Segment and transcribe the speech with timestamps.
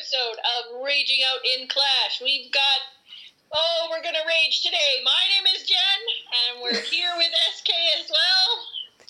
[0.00, 2.22] episode of Raging Out in Clash.
[2.24, 2.80] We've got,
[3.52, 5.04] oh, we're going to rage today.
[5.04, 6.00] My name is Jen,
[6.40, 7.68] and we're here with SK
[8.00, 8.64] as well.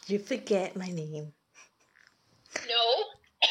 [0.08, 1.32] You forget my name.
[2.66, 3.04] No.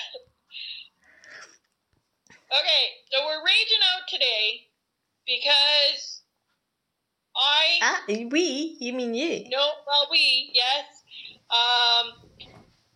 [2.51, 4.67] okay, so we're raging out today
[5.25, 6.23] because
[7.37, 7.79] I.
[7.81, 8.75] Ah, we?
[8.81, 9.45] You mean you?
[9.49, 11.03] No, well, we, yes.
[11.49, 12.18] Um,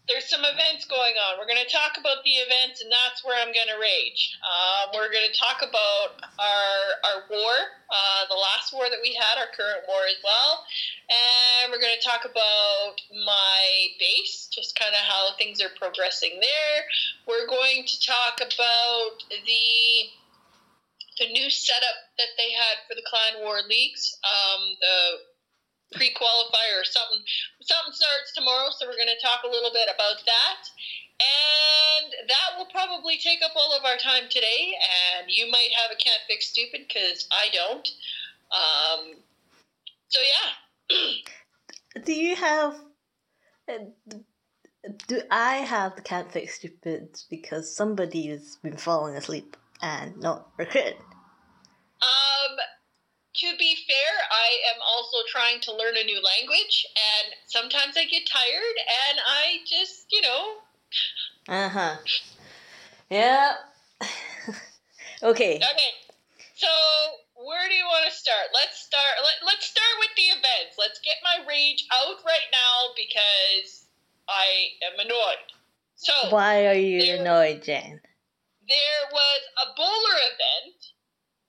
[0.07, 1.39] there's some events going on.
[1.39, 4.35] We're going to talk about the events, and that's where I'm going to rage.
[4.43, 6.75] Um, we're going to talk about our
[7.07, 7.55] our war,
[7.87, 10.67] uh, the last war that we had, our current war as well,
[11.07, 13.63] and we're going to talk about my
[13.95, 16.77] base, just kind of how things are progressing there.
[17.23, 20.11] We're going to talk about the
[21.19, 24.97] the new setup that they had for the clan war leagues, um, the
[25.93, 27.21] pre-qualifier or something.
[27.61, 30.61] Something starts tomorrow, so we're going to talk a little bit about that.
[31.21, 34.73] And that will probably take up all of our time today.
[35.17, 37.87] And you might have a can't fix stupid because I don't.
[38.51, 39.15] Um,
[40.09, 42.01] so yeah.
[42.05, 42.75] do you have?
[45.07, 50.49] Do I have the can't fix stupid because somebody has been falling asleep and not
[50.57, 50.97] recruited?
[52.01, 52.57] Um,
[53.35, 58.05] to be fair, I am also trying to learn a new language, and sometimes I
[58.05, 58.77] get tired,
[59.09, 60.55] and I just, you know.
[61.47, 61.95] Uh huh.
[63.09, 63.55] Yeah.
[65.23, 65.55] okay.
[65.57, 65.91] Okay.
[66.55, 66.67] So,
[67.35, 68.53] where do you want to start?
[68.53, 69.17] Let's start.
[69.23, 70.77] Let, let's start with the events.
[70.77, 73.85] Let's get my rage out right now because
[74.29, 75.49] I am annoyed.
[75.95, 77.99] So, why are you there, annoyed, Jen?
[78.69, 80.93] There was a bowler event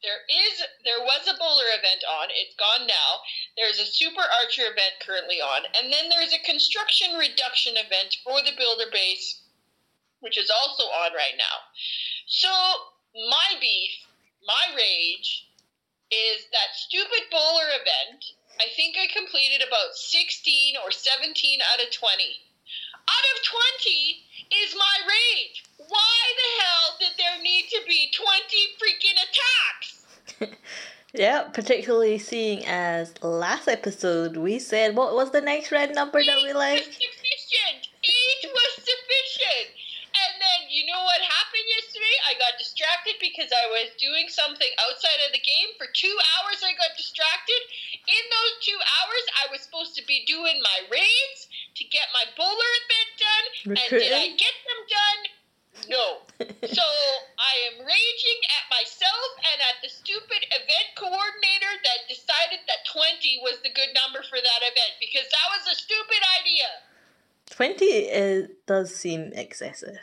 [0.05, 2.29] there is there was a bowler event on.
[2.29, 3.25] It's gone now.
[3.57, 8.45] There's a super archer event currently on, and then there's a construction reduction event for
[8.45, 9.41] the builder base,
[10.21, 11.73] which is also on right now.
[12.29, 12.53] So
[13.17, 13.97] my beef,
[14.45, 15.49] my rage,
[16.13, 18.37] is that stupid bowler event.
[18.61, 21.33] I think I completed about 16 or 17
[21.65, 22.45] out of 20.
[23.05, 24.25] Out of 20
[24.63, 25.65] is my rage.
[25.77, 28.25] Why the hell did there need to be 20
[28.79, 29.94] freaking attacks?
[31.15, 36.27] yeah, particularly seeing as last episode we said what was the next red number Eight
[36.27, 36.83] that we like?
[36.83, 37.89] Sufficient.
[38.05, 39.71] Eight was sufficient.
[40.15, 42.17] And then you know what happened yesterday?
[42.31, 45.75] I got distracted because I was doing something outside of the game.
[45.75, 47.61] For two hours I got distracted.
[48.07, 52.31] In those two hours I was supposed to be doing my raids to get my
[52.39, 53.47] bowler event done.
[53.75, 55.21] And did I get them done?
[55.89, 56.25] No.
[56.41, 56.87] so
[57.39, 63.41] I am raging at myself and at the stupid event coordinator that decided that 20
[63.45, 66.71] was the good number for that event because that was a stupid idea.
[67.51, 70.01] 20 is, does seem excessive.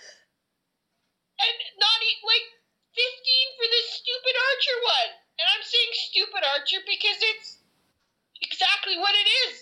[1.41, 2.47] And not like
[2.93, 5.11] 15 for this stupid Archer one.
[5.41, 7.49] And I'm saying stupid Archer because it's
[8.41, 9.55] exactly what it is.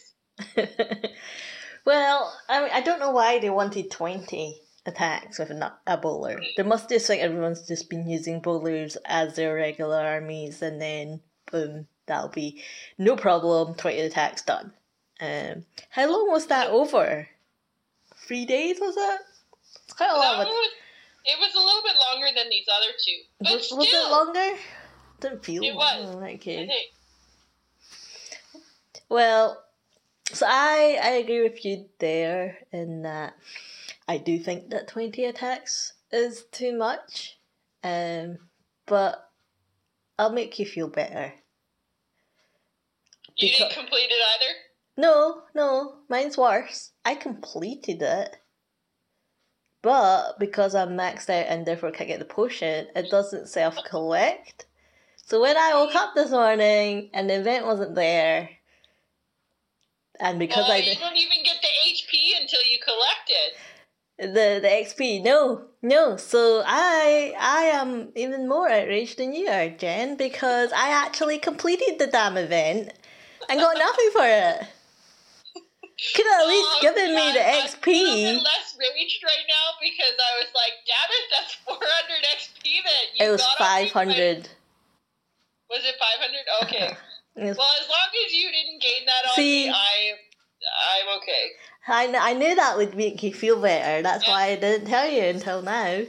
[1.86, 6.42] well, I mean, I don't know why they wanted 20 attacks with a, a bowler.
[6.58, 11.22] They must just like everyone's just been using bowlers as their regular armies, and then
[11.52, 12.62] boom, that'll be
[12.98, 13.76] no problem.
[13.76, 14.74] Twenty attacks done.
[15.22, 17.28] Um, how long was that over?
[18.28, 19.22] Three days was it?
[19.86, 20.38] It's quite a lot.
[20.38, 20.72] Was,
[21.26, 24.12] it was a little bit longer than these other two, but was, still, was it
[24.12, 24.58] longer?
[25.20, 26.16] Didn't feel it was.
[26.16, 26.70] Okay.
[29.10, 29.64] Well,
[30.32, 33.34] so I I agree with you there in that
[34.10, 37.38] I do think that 20 attacks is too much,
[37.84, 38.40] um,
[38.88, 39.24] but
[40.18, 41.32] I'll make you feel better.
[43.38, 44.54] You didn't complete it either?
[44.98, 46.92] No, no, mine's worse.
[47.06, 48.36] I completed it.
[49.84, 54.66] But because I'm maxed out and therefore can't get the potion, it doesn't self collect.
[55.18, 58.50] So when I woke up this morning and the event wasn't there,
[60.20, 63.54] and because I you don't even get the HP until you collect it
[64.20, 65.24] the the XP.
[65.24, 66.18] No, no.
[66.18, 72.00] So I I am even more outraged than you are, Jen, because I actually completed
[72.00, 72.92] the damn event
[73.50, 74.68] and got nothing for it.
[76.16, 77.92] Could have at least oh, given me the I'm XP.
[77.92, 81.80] I'm less raged right now because I was like, damn it, that's 400
[82.40, 84.48] XP that you It was 500.
[85.70, 86.64] Was it 500?
[86.64, 86.96] Okay.
[87.36, 90.16] well, as long as you didn't gain that on See, me, I,
[90.96, 91.52] I'm okay.
[91.90, 94.02] I, I knew that would make you feel better.
[94.02, 96.04] That's why I didn't tell you until now.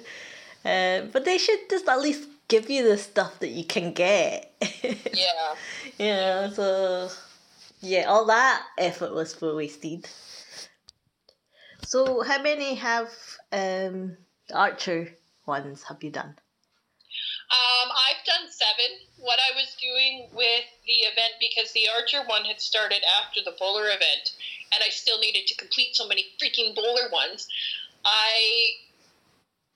[0.64, 4.52] Uh, but they should just at least give you the stuff that you can get.
[4.82, 5.54] yeah.
[5.98, 7.08] yeah, so
[7.80, 10.08] yeah, all that effort was for wasted.
[11.82, 13.10] So how many have
[13.52, 14.16] um
[14.52, 15.08] archer
[15.46, 16.34] ones have you done?
[17.50, 18.90] Um, I've done seven.
[19.20, 23.54] What I was doing with the event because the Archer one had started after the
[23.58, 24.32] Bowler event,
[24.72, 27.46] and I still needed to complete so many freaking Bowler ones.
[28.04, 28.80] I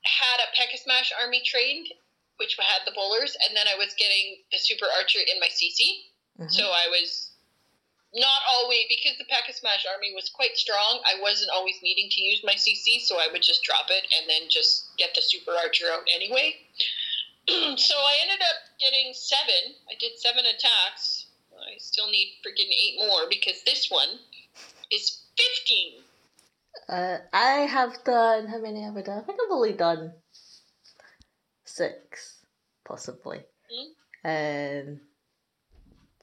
[0.03, 1.93] had a PEKKA Smash army trained,
[2.37, 6.09] which had the Bowlers, and then I was getting the Super Archer in my CC.
[6.41, 6.51] Mhm.
[6.51, 7.31] So I was
[8.15, 11.03] not always because the PEKKA Smash army was quite strong.
[11.05, 14.31] I wasn't always needing to use my CC, so I would just drop it and
[14.31, 16.61] then just get the Super Archer out anyway.
[17.49, 19.75] so I ended up getting seven.
[19.91, 21.27] I did seven attacks.
[21.53, 24.09] I still need freaking eight more because this one
[24.91, 26.01] is fifteen.
[26.89, 28.47] Uh, I have done.
[28.47, 29.19] How many have I done?
[29.19, 30.13] I think I've only done
[31.65, 32.39] six,
[32.85, 33.41] possibly.
[34.25, 35.01] Um,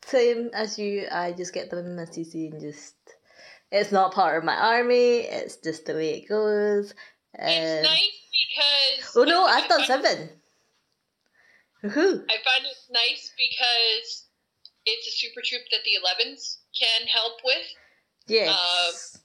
[0.06, 1.07] same as you.
[1.12, 2.95] I just get them in my CC and just.
[3.71, 5.19] It's not part of my army.
[5.19, 6.94] It's just the way it goes.
[7.35, 8.09] It's Um, nice
[9.00, 10.29] because oh no, I've done seven.
[11.83, 12.23] Woohoo!
[12.29, 14.25] I find it nice because
[14.85, 17.67] it's a super troop that the 11s can help with.
[18.27, 19.17] Yes,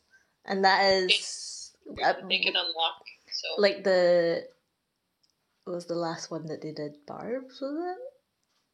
[0.46, 1.72] and that is
[2.02, 3.02] uh, They can unlock.
[3.32, 4.48] So like the.
[5.66, 7.04] Was the last one that they did?
[7.06, 7.98] Barbs was it?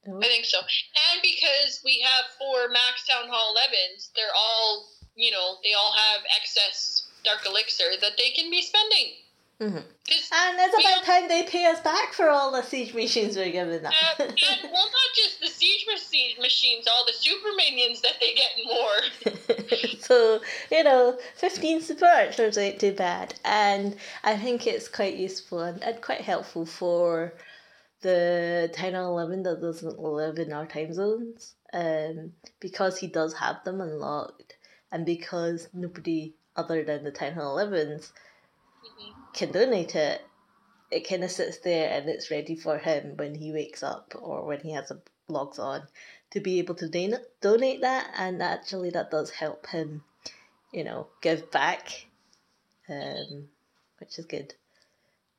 [0.07, 0.19] No?
[0.19, 0.59] I think so.
[0.59, 5.95] And because we have four Max Town Hall 11s, they're all, you know, they all
[5.95, 9.15] have excess Dark Elixir that they can be spending.
[9.63, 9.85] Mhm.
[10.09, 13.37] 'Cause, And it's We about time they pay us back for all the siege machines
[13.37, 13.93] we're giving them.
[13.93, 14.37] uh, and,
[14.73, 18.65] well, not just the siege machi- machines, all the super minions that they get in
[18.67, 19.99] more.
[20.01, 20.41] so,
[20.73, 23.35] you know, 15 super archers ain't too bad.
[23.45, 27.33] And I think it's quite useful and, and quite helpful for
[28.01, 31.55] the 10 and 11 that doesn't live in our time zones.
[31.73, 34.57] Um, because he does have them unlocked,
[34.91, 38.13] and because nobody other than the 10 and 11s
[38.85, 39.15] Mhm.
[39.35, 40.23] Can donate it,
[40.91, 44.45] it kind of sits there and it's ready for him when he wakes up or
[44.45, 45.83] when he has a logs on
[46.31, 48.11] to be able to don- donate that.
[48.17, 50.03] And actually, that does help him,
[50.73, 52.07] you know, give back,
[52.89, 53.49] um,
[53.99, 54.55] which is good.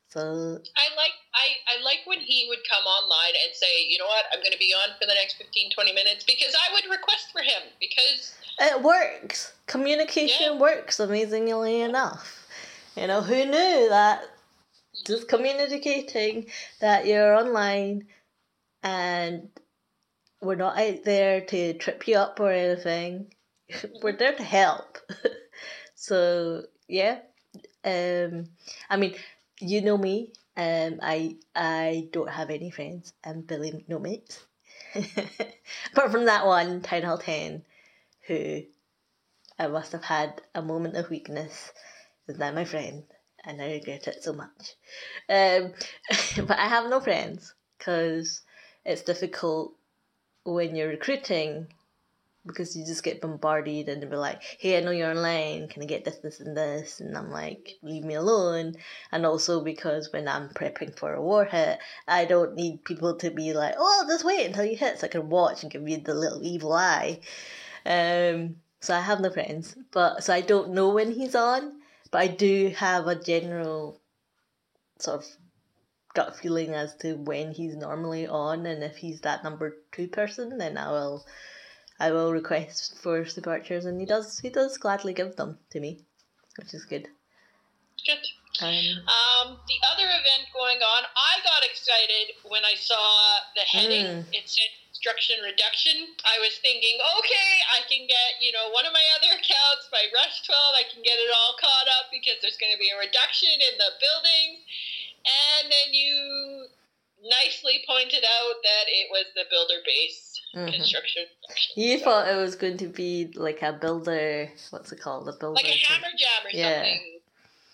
[0.09, 4.05] So I like I, I like when he would come online and say, you know
[4.05, 6.83] what, I'm going to be on for the next 15, 20 minutes because I would
[6.91, 9.53] request for him because it works.
[9.65, 10.59] Communication Yeah.
[10.59, 12.42] works amazingly enough.
[12.95, 14.23] You know, who knew that
[15.05, 16.45] just communicating
[16.79, 18.05] that you're online
[18.83, 19.49] and
[20.41, 23.33] we're not out there to trip you up or anything.
[24.03, 24.99] we're there to help.
[25.95, 27.19] so yeah.
[27.83, 28.49] Um
[28.89, 29.15] I mean,
[29.59, 30.33] you know me.
[30.55, 33.11] Um I I don't have any friends.
[33.23, 34.45] I'm Billy no mates.
[35.93, 37.63] Apart from that one, Town Hall ten,
[38.27, 38.61] who
[39.57, 41.71] I must have had a moment of weakness
[42.27, 43.03] is now my friend,
[43.45, 44.75] and I regret it so much.
[45.29, 45.73] Um,
[46.47, 48.41] but I have no friends because
[48.85, 49.73] it's difficult
[50.45, 51.67] when you're recruiting
[52.45, 55.81] because you just get bombarded and they'll be like, hey, I know you're online, can
[55.81, 56.99] I get this, this, and this?
[56.99, 58.75] And I'm like, leave me alone.
[59.11, 63.31] And also because when I'm prepping for a war hit, I don't need people to
[63.31, 65.97] be like, oh, just wait until you hit so I can watch and give you
[65.97, 67.19] the little evil eye.
[67.85, 71.79] Um, so I have no friends, but so I don't know when he's on,
[72.13, 73.99] but I do have a general
[74.99, 75.25] sort of
[76.13, 80.59] gut feeling as to when he's normally on, and if he's that number two person,
[80.59, 81.25] then I will,
[81.99, 86.05] I will request for departures, and he does, he does gladly give them to me,
[86.59, 87.07] which is good.
[88.05, 88.23] good.
[88.61, 94.05] Um, Um, the other event going on, I got excited when I saw the heading.
[94.05, 94.25] Mm.
[94.33, 94.69] It said
[95.03, 96.15] construction reduction.
[96.23, 100.07] I was thinking, okay, I can get, you know, one of my other accounts, my
[100.15, 102.95] Rush 12, I can get it all caught up because there's going to be a
[102.97, 104.63] reduction in the buildings.
[105.27, 106.15] And then you
[107.19, 110.71] nicely pointed out that it was the builder base mhm.
[110.71, 111.27] construction.
[111.75, 115.35] You So, thought it was going to be like a builder, what's it called, a
[115.35, 116.79] builder, like a hammer jam or Yeah.
[116.79, 117.19] something.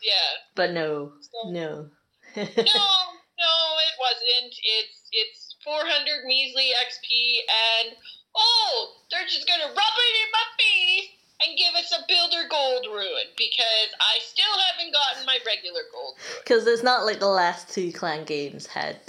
[0.01, 0.29] Yeah.
[0.55, 1.89] but no, So- no.
[2.35, 3.53] no, no,
[3.85, 4.53] it wasn't.
[4.63, 7.43] It's it's 400 measly XP,
[7.85, 7.95] and
[8.35, 11.09] oh, they're just gonna rub it in my face
[11.41, 16.15] and give us a builder gold ruin because I still haven't gotten my regular gold.
[16.43, 18.99] Because it's not like the last two clan games had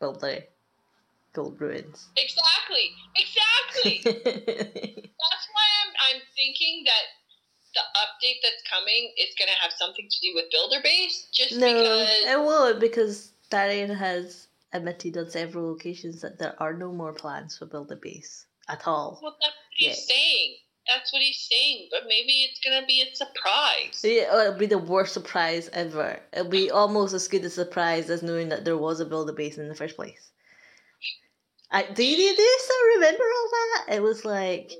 [0.00, 0.44] builder
[1.32, 2.08] gold ruins.
[2.16, 4.00] Exactly, exactly.
[4.24, 7.18] That's why I'm I'm thinking that
[7.74, 11.66] the update that's coming is gonna have something to do with builder base, just no,
[11.66, 12.08] because.
[12.24, 17.56] it won't because Darian has admitted on several occasions that there are no more plans
[17.56, 19.18] for builder base at all.
[19.22, 20.14] Well, that's what he's Yeah.
[20.14, 20.56] saying.
[20.86, 21.88] That's what he's saying.
[21.90, 24.00] But maybe it's gonna be a surprise.
[24.02, 26.20] Yeah, It'll be the worst surprise ever.
[26.32, 29.58] It'll be almost as good a surprise as knowing that there was a builder base
[29.58, 30.30] in the first place.
[31.70, 33.94] I, do you do you still remember all that?
[33.96, 34.72] It was like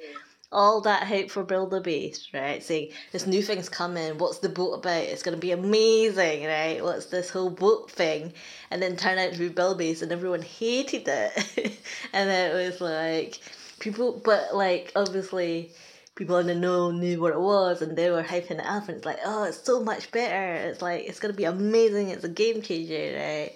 [0.50, 2.62] all that hype for Builder Base, right?
[2.62, 4.16] Saying this new thing's coming.
[4.18, 5.02] What's the boat about?
[5.02, 6.82] It's gonna be amazing, right?
[6.82, 8.32] What's this whole boat thing?
[8.70, 11.78] And then turn out to be Builder Base, and everyone hated it.
[12.12, 13.40] and then it was like
[13.78, 15.70] people, but like obviously
[16.14, 18.96] people in the know knew what it was, and they were hyping it up, and
[18.96, 20.68] it's like, oh, it's so much better.
[20.68, 22.08] It's like it's gonna be amazing.
[22.08, 23.52] It's a game changer, right?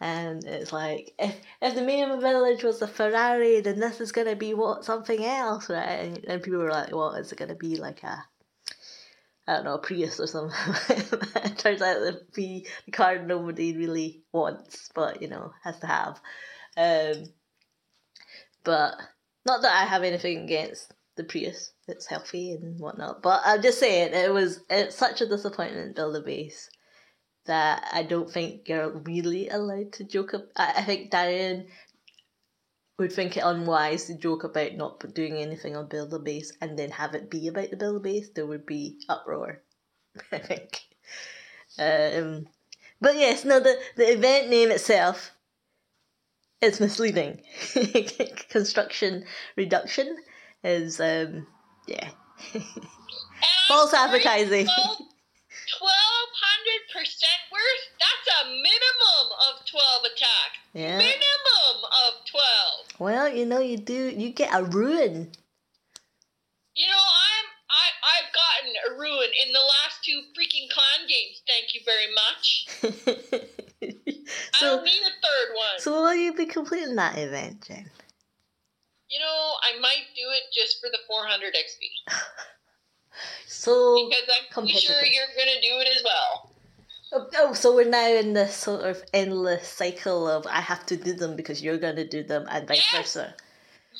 [0.00, 4.34] And it's like if if the Meme Village was a Ferrari, then this is gonna
[4.34, 5.84] be what something else, right?
[5.84, 8.24] And, and people were like, "Well, is it gonna be like a
[9.46, 10.58] I don't know, a Prius or something?"
[11.44, 15.86] it turns out to be the car nobody really wants, but you know has to
[15.86, 16.20] have.
[16.78, 17.26] Um,
[18.64, 18.94] but
[19.44, 23.20] not that I have anything against the Prius; it's healthy and whatnot.
[23.20, 25.94] But I'm just saying it was it's such a disappointment.
[25.94, 26.70] Builder base
[27.46, 30.48] that I don't think you're really allowed to joke about.
[30.56, 31.66] I think Darian
[32.98, 36.90] would think it unwise to joke about not doing anything on Builder Base and then
[36.90, 38.28] have it be about the Builder Base.
[38.28, 39.62] There would be uproar,
[40.32, 40.80] I think.
[41.78, 42.46] Um,
[43.00, 45.32] but yes, no, the, the event name itself
[46.60, 47.40] is misleading.
[48.50, 49.24] Construction
[49.56, 50.16] reduction
[50.62, 51.46] is, um,
[51.86, 52.10] yeah.
[53.68, 54.66] False advertising.
[56.90, 57.84] 1200% worth?
[57.98, 60.58] That's a minimum of 12 attacks.
[60.74, 60.98] Yeah.
[60.98, 63.00] Minimum of 12.
[63.00, 65.30] Well, you know, you do, you get a ruin.
[66.74, 71.42] You know, I'm, I, I've gotten a ruin in the last two freaking clan games.
[71.46, 72.66] Thank you very much.
[74.58, 75.78] so, I don't need a third one.
[75.78, 77.90] So will you be completing that event, Jen?
[79.10, 82.14] You know, I might do it just for the 400 XP.
[83.46, 86.49] so because I'm pretty sure you're gonna do it as well.
[87.12, 90.96] Oh, oh, so we're now in this sort of endless cycle of I have to
[90.96, 93.02] do them because you're gonna do them and vice yes.
[93.02, 93.34] versa.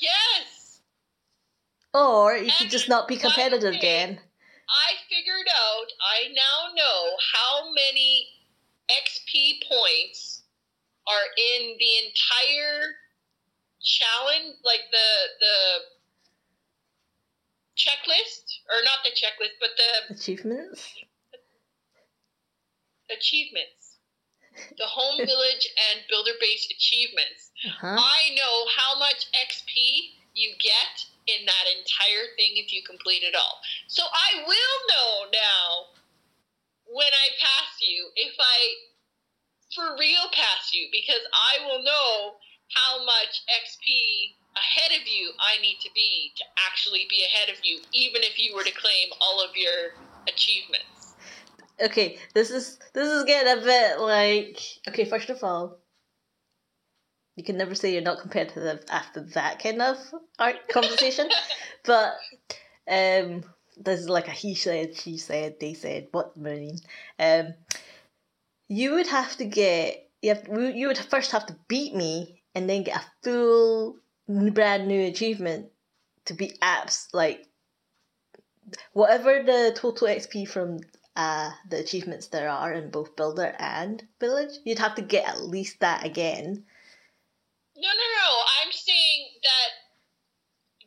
[0.00, 0.80] Yes.
[1.92, 4.20] Or you and could just not be competitive again.
[4.68, 5.86] I figured out.
[6.00, 8.28] I now know how many
[8.88, 10.42] XP points
[11.08, 12.94] are in the entire
[13.82, 15.80] challenge, like the the
[17.76, 20.94] checklist, or not the checklist, but the achievements.
[23.10, 23.98] Achievements.
[24.78, 27.50] The home village and builder base achievements.
[27.66, 27.98] Uh-huh.
[27.98, 30.94] I know how much XP you get
[31.26, 33.60] in that entire thing if you complete it all.
[33.88, 35.66] So I will know now
[36.90, 38.58] when I pass you if I
[39.74, 42.34] for real pass you because I will know
[42.74, 47.62] how much XP ahead of you I need to be to actually be ahead of
[47.62, 49.94] you, even if you were to claim all of your
[50.26, 50.99] achievements.
[51.82, 55.04] Okay, this is this is getting a bit like okay.
[55.04, 55.78] First of all,
[57.36, 59.96] you can never say you're not competitive after that kind of
[60.38, 61.28] art conversation,
[61.84, 62.14] but
[62.90, 63.44] um,
[63.78, 66.76] this is like a he said, she said, they said, what mean?
[67.18, 67.54] Um,
[68.68, 72.68] you would have to get you have you would first have to beat me and
[72.68, 73.96] then get a full
[74.28, 75.66] brand new achievement
[76.26, 77.46] to be apps like
[78.92, 80.78] whatever the total XP from
[81.16, 85.42] uh, the achievements there are in both builder and village, you'd have to get at
[85.42, 86.64] least that again.
[87.76, 88.30] No, no, no.
[88.62, 89.70] I'm saying that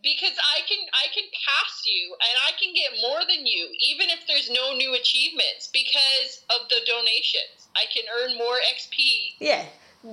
[0.04, 4.10] because I can I can pass you and I can get more than you even
[4.10, 7.70] if there's no new achievements because of the donations.
[7.76, 9.36] I can earn more XP.
[9.40, 9.66] Yeah.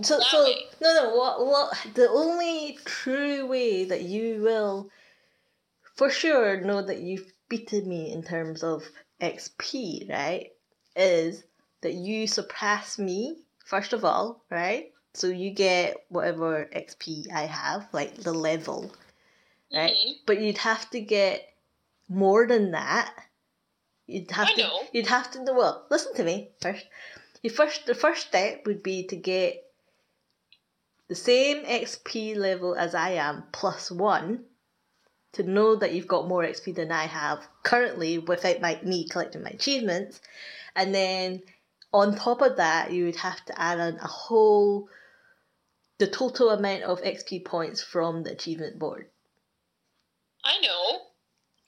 [0.02, 1.16] So, so no, no.
[1.16, 1.94] What, what?
[1.94, 4.88] The only true way that you will,
[5.96, 8.84] for sure, know that you've beaten me in terms of
[9.20, 10.52] XP, right,
[10.96, 11.44] is
[11.82, 14.92] that you surpass me first of all, right?
[15.14, 18.90] So you get whatever XP I have, like the level,
[19.72, 19.92] right?
[19.92, 20.12] Mm-hmm.
[20.26, 21.48] But you'd have to get
[22.08, 23.12] more than that.
[24.06, 24.62] You'd have I to.
[24.62, 24.80] Know.
[24.92, 25.44] You'd have to.
[25.46, 26.86] Well, listen to me first.
[27.42, 27.86] You first.
[27.86, 29.64] The first step would be to get
[31.08, 34.44] the same XP level as I am plus one
[35.32, 39.42] to know that you've got more XP than I have currently without my, me collecting
[39.42, 40.20] my achievements.
[40.74, 41.42] And then
[41.92, 44.88] on top of that, you would have to add on a whole,
[45.98, 49.06] the total amount of XP points from the achievement board.
[50.44, 51.00] I know.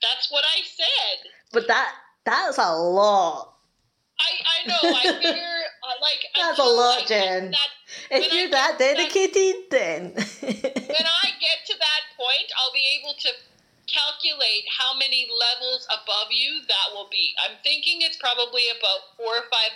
[0.01, 1.29] That's what I said.
[1.51, 1.93] But that
[2.25, 3.53] that's a lot.
[4.19, 4.97] I, I know.
[4.97, 7.51] I figure, uh, like, that's a lot, Jen.
[7.51, 7.67] That
[8.11, 10.03] if you're that dedicated, then.
[10.13, 13.29] when I get to that point, I'll be able to
[13.87, 17.35] calculate how many levels above you that will be.
[17.43, 19.73] I'm thinking it's probably about four or five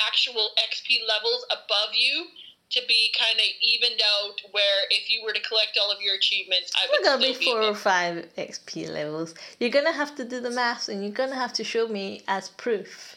[0.00, 2.26] actual XP levels above you
[2.72, 6.14] to be kind of evened out where if you were to collect all of your
[6.14, 9.34] achievements, I would We're gonna be be four or five XP levels.
[9.60, 12.48] You're gonna have to do the math, and you're gonna have to show me as
[12.48, 13.16] proof.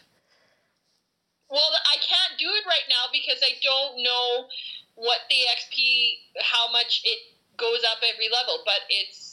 [1.49, 4.47] Well, I can't do it right now because I don't know
[4.95, 7.19] what the XP, how much it
[7.55, 9.24] goes up every level, but it's.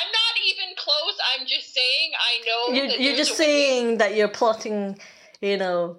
[0.00, 1.16] I'm not even close.
[1.34, 2.74] I'm just saying I know.
[2.74, 4.98] You're, you're just way- saying that you're plotting,
[5.40, 5.98] you know,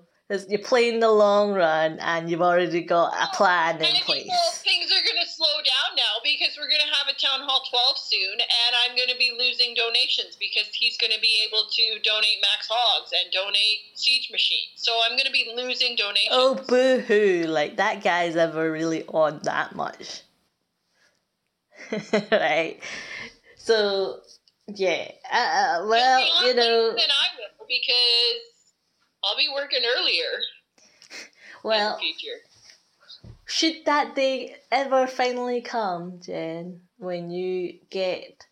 [0.50, 4.28] you're playing the long run and you've already got a plan in And place.
[4.28, 7.48] well, things are going to slow down now because we're going to have a town
[7.48, 11.48] hall 12 soon, and I'm going to be losing donations because he's going to be
[11.48, 14.76] able to donate max hogs and donate siege machines.
[14.76, 16.28] So I'm going to be losing donations.
[16.32, 17.46] Oh, boo hoo!
[17.48, 20.24] Like that guy's ever really on that much.
[22.32, 22.80] right?
[23.68, 24.22] So,
[24.68, 25.12] yeah.
[25.30, 28.74] Uh, well, you know, than I will because
[29.22, 30.24] I'll be working earlier
[31.66, 32.40] well, in the future.
[33.46, 38.46] should that day ever finally come, Jen, when you get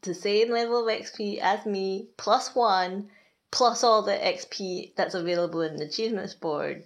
[0.00, 3.10] the same level of XP as me, plus one,
[3.50, 6.84] plus all the XP that's available in the achievements board,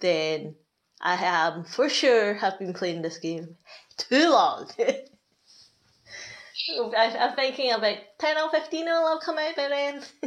[0.00, 0.54] then
[0.98, 3.58] I am for sure have been playing this game
[3.98, 4.70] too long.
[6.96, 10.02] I, I'm thinking about 10 or 15 will come out by then.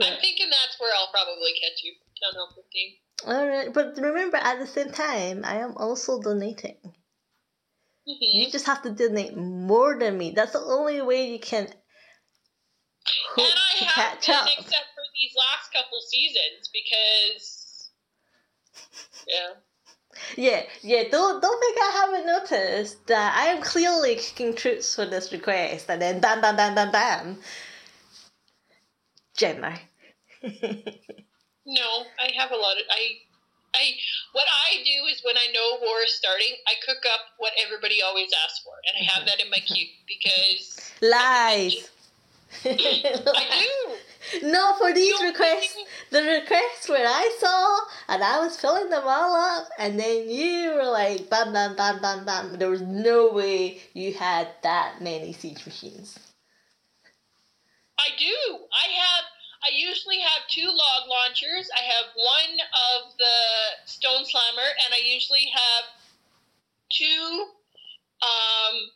[0.00, 1.94] I'm thinking that's where I'll probably catch you.
[2.22, 2.96] Town hall 15.
[3.26, 6.76] Alright, but remember at the same time, I am also donating.
[8.08, 8.18] Mhm.
[8.20, 10.30] You just have to donate more than me.
[10.30, 11.68] That's the only way you can
[13.36, 14.48] and I have catch been, up.
[14.58, 17.90] except for these last couple seasons, because
[19.26, 19.54] yeah,
[20.36, 21.04] Yeah, yeah.
[21.10, 25.88] Don't don't think I haven't noticed that I am clearly kicking troops for this request,
[25.88, 27.38] and then bam, bam, bam, bam, bam.
[29.36, 29.78] Gemma.
[30.42, 30.50] no,
[32.18, 33.18] I have a lot of I.
[33.74, 33.92] I
[34.32, 38.00] what I do is when I know war is starting, I cook up what everybody
[38.02, 41.90] always asks for, and I have that in my queue because Lies.
[42.64, 43.94] I do.
[44.42, 45.76] No, for these requests,
[46.10, 47.80] the requests where I saw
[48.12, 52.00] and I was filling them all up, and then you were like, bam, bam, bam,
[52.00, 52.58] bam, bam.
[52.58, 56.18] There was no way you had that many siege machines.
[57.98, 58.58] I do.
[58.72, 59.24] I have.
[59.60, 61.68] I usually have two log launchers.
[61.76, 62.60] I have one
[62.94, 65.84] of the Stone Slammer, and I usually have
[66.90, 67.46] two
[68.22, 68.90] um,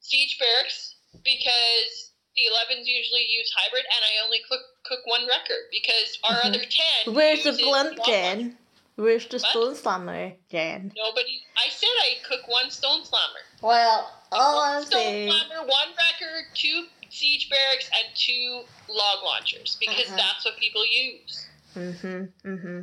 [0.00, 2.09] Siege Barracks because
[2.40, 6.44] the 11s usually use hybrid, and I only cook cook one wrecker because our Mhm.
[6.46, 7.14] other 10.
[7.14, 8.58] Where's the blunt, log Jen?
[8.96, 9.50] Where's the What?
[9.50, 10.92] stone slammer, Jen?
[10.94, 10.94] launcher.
[10.96, 11.42] Nobody.
[11.56, 13.40] I said I cook one Stone Slammer.
[13.62, 15.30] Well, all One I'm Stone saying.
[15.32, 20.16] Slammer, one wrecker, two Siege Barracks, and two log launchers because Uh-huh.
[20.16, 21.46] that's what people use.
[21.76, 22.80] Mm-hmm, mm-hmm.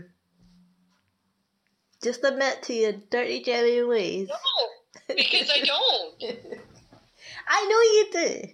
[2.04, 4.30] Just admit to your dirty jelly ways.
[4.30, 6.24] No, because I don't.
[7.48, 8.54] I know you do.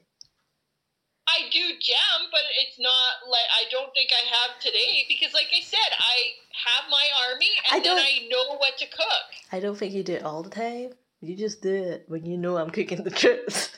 [1.34, 5.50] I do gem, but it's not like I don't think I have today because, like
[5.56, 6.16] I said, I
[6.54, 9.26] have my army and I then I know what to cook.
[9.52, 10.94] I don't think you do it all the time.
[11.22, 13.72] You just do it when you know I'm cooking the chips.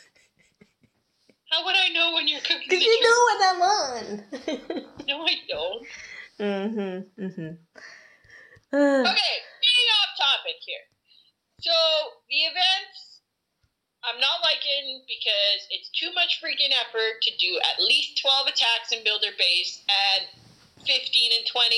[1.52, 4.24] How would I know when you're cooking the Because you know what I'm on.
[5.08, 5.86] No, I don't.
[6.40, 7.54] mm-hmm, mm-hmm.
[8.74, 10.86] Okay, getting off topic here.
[11.62, 11.72] So
[12.28, 13.05] the events,
[14.08, 18.92] I'm not liking because it's too much freaking effort to do at least 12 attacks
[18.92, 20.28] and build their base and
[20.86, 21.76] 15 and 20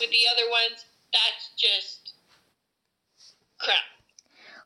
[0.00, 0.84] with the other ones.
[1.12, 2.14] That's just
[3.60, 3.76] crap.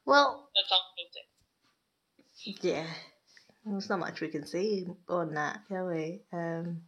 [0.07, 2.68] well, That's all I can say.
[2.68, 2.87] yeah.
[3.64, 6.23] There's not much we can say on that, can we?
[6.33, 6.81] Um,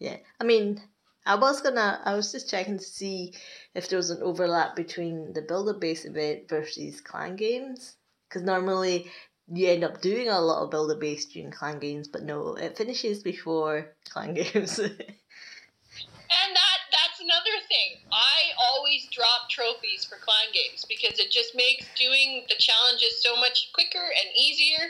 [0.00, 0.16] yeah.
[0.40, 0.80] I mean,
[1.24, 3.34] I was gonna, I was just checking to see
[3.74, 7.96] if there was an overlap between the Builder Base event versus clan games.
[8.28, 9.10] Because normally
[9.52, 12.76] you end up doing a lot of Builder Base during clan games, but no, it
[12.76, 14.78] finishes before clan games.
[14.78, 18.00] And that that's another thing.
[18.10, 23.36] I always drop trophies for clan games because it just makes doing the challenges so
[23.36, 24.80] much quicker and easier.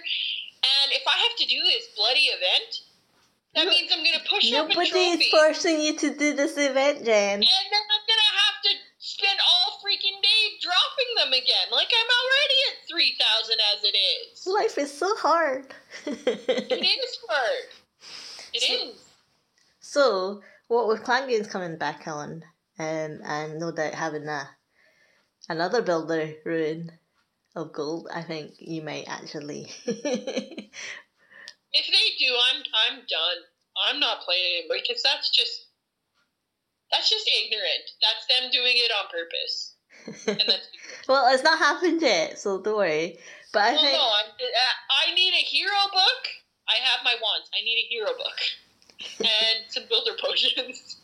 [0.62, 2.83] And if I have to do this bloody event,
[3.55, 5.25] that No- means I'm gonna push up a Nobody trophy.
[5.25, 7.43] is forcing you to do this event, Jen.
[7.43, 11.68] and then I'm gonna have to spend all freaking day dropping them again.
[11.71, 14.47] Like I'm already at three thousand as it is.
[14.47, 15.66] Life is so hard.
[16.07, 16.73] It
[17.05, 17.68] is hard.
[18.55, 19.09] It So- is.
[19.85, 22.45] So, what with clan games coming back on,
[22.79, 24.49] um, and no doubt having a
[25.49, 26.92] another builder ruin
[27.57, 29.71] of gold, I think you might actually.
[31.75, 33.40] If they do, I'm I'm done.
[33.88, 35.66] I'm not playing anymore because that's just
[36.90, 37.88] That's just ignorant.
[38.03, 39.72] That's them doing it on purpose.
[40.27, 40.43] And
[41.09, 43.19] well, it's not happened yet, so don't worry.
[43.53, 46.29] But I well, think no, I'm, uh, I need a hero book.
[46.69, 47.51] I have my wants.
[47.55, 48.38] I need a hero book
[49.21, 50.97] and some builder potions.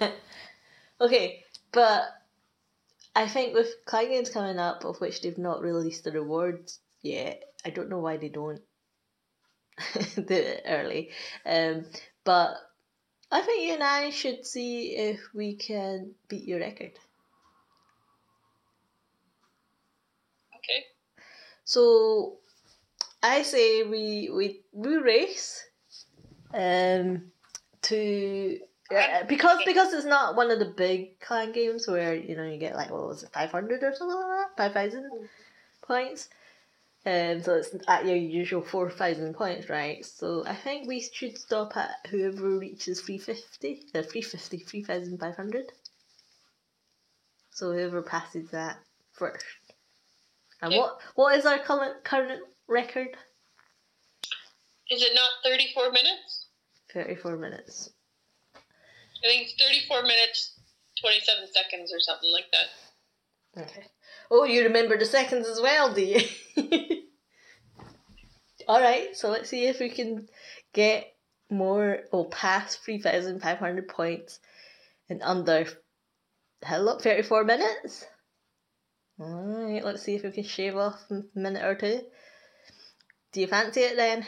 [1.00, 2.08] okay, but
[3.14, 7.70] I think with Clan coming up, of which they've not released the rewards yet, I
[7.70, 8.60] don't know why they don't
[10.14, 11.10] do it early.
[11.46, 11.84] Um,
[12.24, 12.56] but
[13.30, 16.92] I think you and I should see if we can beat your record.
[20.56, 20.84] Okay.
[21.68, 22.38] So
[23.22, 25.66] I say we we we race
[26.54, 27.30] um
[27.82, 28.58] to
[28.90, 32.56] uh, because because it's not one of the big clan games where you know you
[32.56, 35.28] get like what was it five hundred or something like that five thousand
[35.82, 36.30] points.
[37.04, 40.02] Um, so it's at your usual four thousand points, right?
[40.06, 45.72] So I think we should stop at whoever reaches three fifty, uh, 350, 3,500.
[47.50, 48.78] So whoever passes that
[49.12, 49.44] first.
[50.60, 53.16] And what what is our current current record?
[54.90, 56.46] Is it not 34 minutes?
[56.92, 57.90] Thirty four minutes.
[58.54, 60.58] I think it's 34 minutes,
[61.00, 63.62] 27 seconds or something like that.
[63.62, 63.84] Okay.
[64.30, 66.20] Oh, you remember the seconds as well, do you?
[68.68, 69.16] All right.
[69.16, 70.28] So let's see if we can
[70.72, 71.14] get
[71.50, 74.40] more or past three thousand five hundred points
[75.08, 75.66] in under.
[76.64, 78.06] Hello, thirty four minutes.
[79.20, 79.84] All right.
[79.84, 82.02] Let's see if we can shave off a minute or two.
[83.32, 84.24] Do you fancy it then?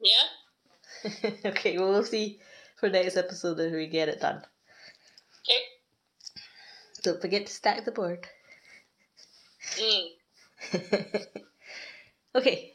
[0.00, 1.30] Yeah?
[1.46, 1.78] okay.
[1.78, 2.40] Well, we'll see
[2.78, 4.42] for next episode if we get it done.
[5.44, 5.60] Okay.
[7.02, 8.26] Don't forget to stack the board.
[9.76, 10.06] Mm.
[12.34, 12.72] okay.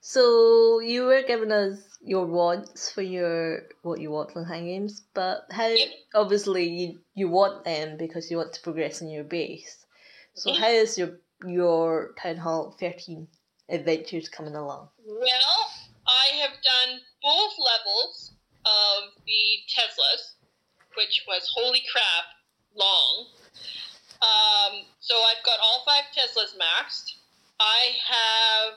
[0.00, 5.02] So you were giving us your wants for your what you want from Clan Games,
[5.14, 5.88] but how Yep.
[6.14, 9.84] obviously you you want them because you want to progress in your base.
[10.34, 10.58] So Mhm.
[10.58, 13.28] how is your your Town Hall thirteen
[13.68, 14.90] adventures coming along?
[14.98, 15.70] Well,
[16.06, 18.32] I have done both levels
[18.64, 20.34] of the Teslas,
[20.94, 22.24] which was holy crap
[22.74, 23.30] long.
[24.22, 27.16] Um, so I've got all five Teslas maxed.
[27.60, 28.74] I have,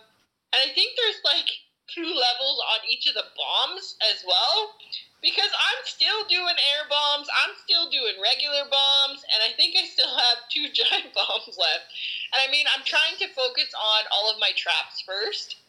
[0.53, 1.49] and I think there's like
[1.93, 4.75] two levels on each of the bombs as well.
[5.19, 9.83] Because I'm still doing air bombs, I'm still doing regular bombs, and I think I
[9.83, 11.91] still have two giant bombs left.
[12.31, 15.59] And I mean, I'm trying to focus on all of my traps first.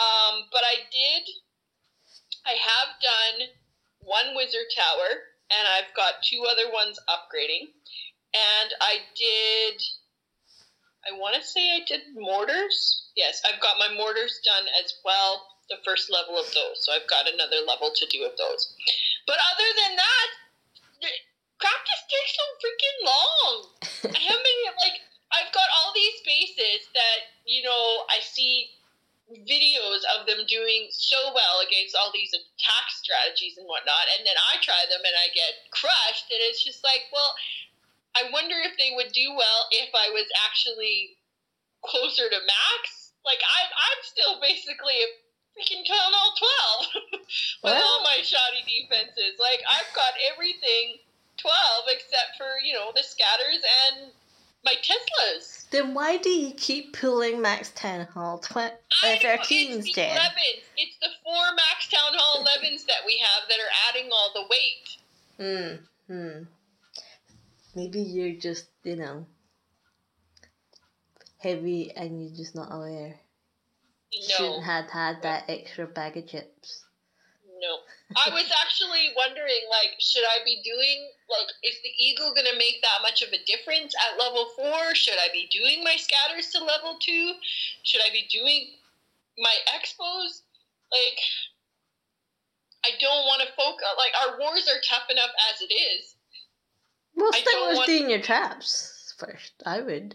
[0.00, 1.24] Um, but I did.
[2.46, 3.52] I have done
[4.00, 7.74] one wizard tower, and I've got two other ones upgrading.
[8.32, 9.82] And I did.
[11.08, 13.08] I want to say I did mortars.
[13.16, 15.56] Yes, I've got my mortars done as well.
[15.68, 18.72] The first level of those, so I've got another level to do of those.
[19.28, 20.28] But other than that,
[21.04, 21.12] the
[21.60, 23.52] practice takes so freaking long.
[24.16, 28.72] I haven't been like I've got all these bases that you know I see
[29.28, 34.36] videos of them doing so well against all these attack strategies and whatnot, and then
[34.40, 37.36] I try them and I get crushed, and it's just like, well,
[38.18, 41.14] I wonder if they would do well if I was actually
[41.86, 43.14] closer to max.
[43.24, 45.08] Like I, I'm still basically a
[45.54, 46.82] freaking town hall twelve
[47.62, 49.38] with all my shoddy defenses.
[49.38, 50.98] Like I've got everything
[51.38, 54.10] twelve except for you know the scatters and
[54.64, 55.70] my Teslas.
[55.70, 58.72] Then why do you keep pulling Max Town Hall tw- uh,
[59.04, 60.16] 13s, it's the Jen?
[60.16, 60.62] 11s.
[60.76, 64.42] It's the four Max Town Hall 11s that we have that are adding all the
[64.50, 65.78] weight.
[66.08, 66.12] Hmm.
[66.12, 66.42] Hmm.
[67.78, 69.24] Maybe you're just, you know,
[71.38, 73.14] heavy and you're just not aware.
[74.10, 76.82] No, Shouldn't have had that extra bag of chips.
[77.62, 77.78] no.
[78.18, 82.58] I was actually wondering, like, should I be doing, like, is the Eagle going to
[82.58, 84.96] make that much of a difference at level 4?
[84.96, 87.32] Should I be doing my scatters to level 2?
[87.84, 88.74] Should I be doing
[89.38, 90.42] my X-Bows?
[90.90, 91.20] Like,
[92.82, 93.86] I don't want to focus.
[93.94, 96.17] Like, our wars are tough enough as it is.
[97.18, 99.52] Well, don't with doing your traps first.
[99.66, 100.14] I would.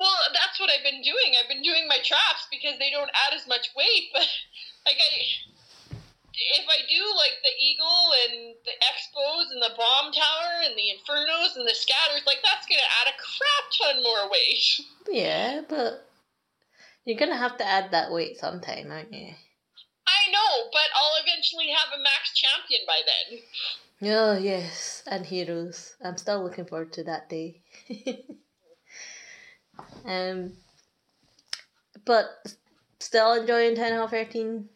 [0.00, 1.36] Well, that's what I've been doing.
[1.38, 4.10] I've been doing my traps because they don't add as much weight.
[4.82, 5.12] But like I,
[6.32, 10.88] if I do like the eagle and the X-Bows and the bomb tower and the
[10.88, 14.66] infernos and the scatters, like that's gonna add a crap ton more weight.
[15.10, 16.08] Yeah, but
[17.04, 19.34] you're gonna have to add that weight sometime, aren't you?
[20.06, 23.40] I know, but I'll eventually have a max champion by then.
[24.02, 25.94] Oh yes, and heroes.
[26.02, 27.62] I'm still looking forward to that day.
[30.06, 30.52] um,
[32.04, 32.26] but
[32.98, 34.68] still enjoying Town Hall Thirteen.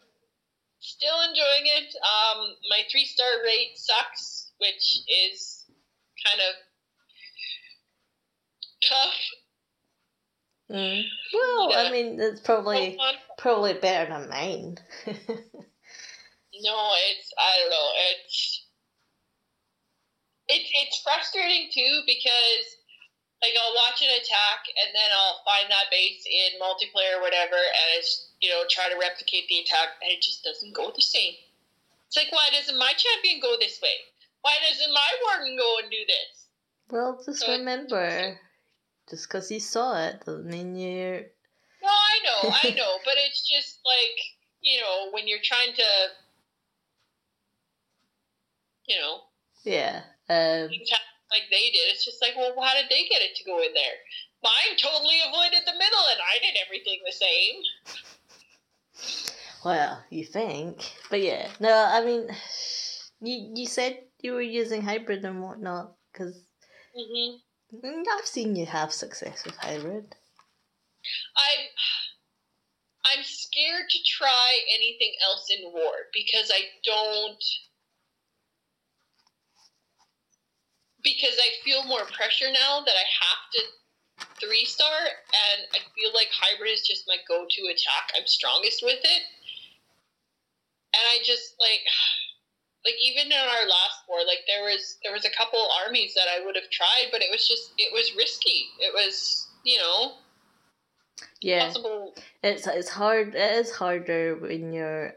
[0.81, 1.95] Still enjoying it.
[1.97, 5.65] Um, my three star rate sucks which is
[6.25, 6.55] kind of
[8.89, 9.19] tough.
[10.71, 11.03] Mm.
[11.33, 12.99] Well, I mean, it's probably
[13.39, 14.79] probably better than mine.
[16.63, 17.91] No, it's I don't know.
[18.15, 18.64] It's
[20.49, 22.67] it's it's frustrating too because
[23.43, 27.57] like I'll watch an attack and then I'll find that base in multiplayer or whatever
[27.57, 31.03] and it's you know try to replicate the attack and it just doesn't go the
[31.03, 31.35] same.
[32.09, 33.97] It's like why doesn't my champion go this way?
[34.43, 36.49] Why doesn't my warden go and do this?
[36.91, 38.39] well, just So- remember,
[39.09, 41.21] just because you saw it doesn't mean you're.
[41.83, 44.17] No, I know, I know, but it's just like
[44.61, 45.89] you know when you're trying to
[48.87, 49.21] you know
[49.65, 50.03] Yeah.
[50.29, 50.71] Um,
[51.31, 51.93] like they did.
[51.93, 53.99] It's just like, well, how did they get it to go in there?
[54.43, 57.63] Mine totally avoided the middle, and I did everything the same.
[59.65, 61.49] well, you think, but yeah.
[61.61, 62.29] No, I mean,
[63.21, 66.45] you you said you were using hybrid and whatnot because
[66.97, 68.03] Mm-hmm.
[68.19, 70.15] I've seen you have success with hybrid.
[71.37, 71.67] I'm
[73.05, 77.45] I'm scared to try anything else in war because I don't
[81.05, 83.61] because I feel more pressure now that I have to
[84.41, 88.11] three star and I feel like hybrid is just my go to attack.
[88.17, 89.23] I'm strongest with it.
[90.97, 91.85] And I just like
[92.85, 96.27] like even in our last war, like there was there was a couple armies that
[96.29, 98.73] I would have tried, but it was just it was risky.
[98.81, 100.13] It was, you know,
[101.41, 103.35] Yeah, possible it's it's hard.
[103.35, 105.15] It is harder when you're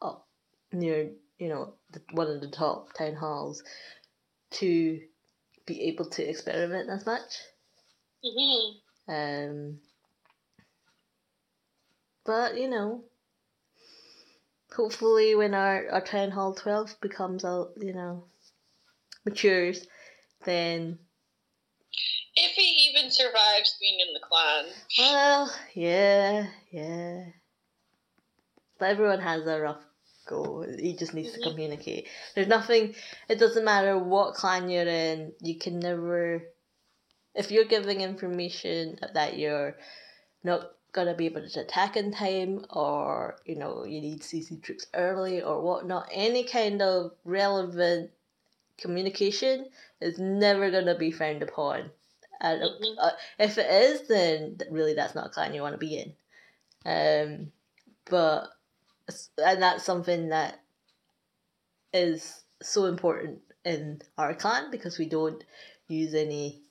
[0.00, 0.26] up
[0.72, 3.62] near you know the, one of the top town halls
[4.54, 5.00] to
[5.66, 7.38] be able to experiment as much.
[8.24, 9.78] hmm Um,
[12.24, 13.04] but you know,
[14.74, 18.24] hopefully when our, our town hall twelve becomes a you know,
[19.24, 19.86] matures,
[20.44, 20.98] then
[22.34, 24.66] If he even survives being in the clan.
[24.98, 27.24] well, yeah, yeah.
[28.78, 29.84] But everyone has a rough
[30.26, 30.62] go.
[30.78, 31.50] He just needs to Mhm.
[31.50, 32.08] communicate.
[32.34, 32.94] There's nothing.
[33.28, 35.34] It doesn't matter what clan you're in.
[35.40, 36.48] You can never.
[37.34, 39.76] If you're giving information that you're
[40.44, 44.86] not gonna be able to attack in time, or you know you need CC troops
[44.94, 48.10] early or whatnot, any kind of relevant
[48.78, 49.68] communication
[50.00, 51.90] is never gonna be frowned upon.
[52.40, 52.96] And Mhm.
[52.98, 56.14] uh, if it is, then really that's not a clan you want to be in.
[56.84, 57.52] Um,
[58.10, 58.50] but
[59.38, 60.60] and that's something that
[61.92, 65.44] is so important in our clan because we don't
[65.88, 66.62] use any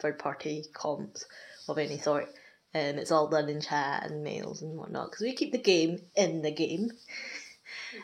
[0.00, 1.24] third party comms
[1.68, 2.28] of any sort.
[2.72, 5.98] And it's all done in chat and mails and whatnot because we keep the game
[6.16, 6.90] in the game.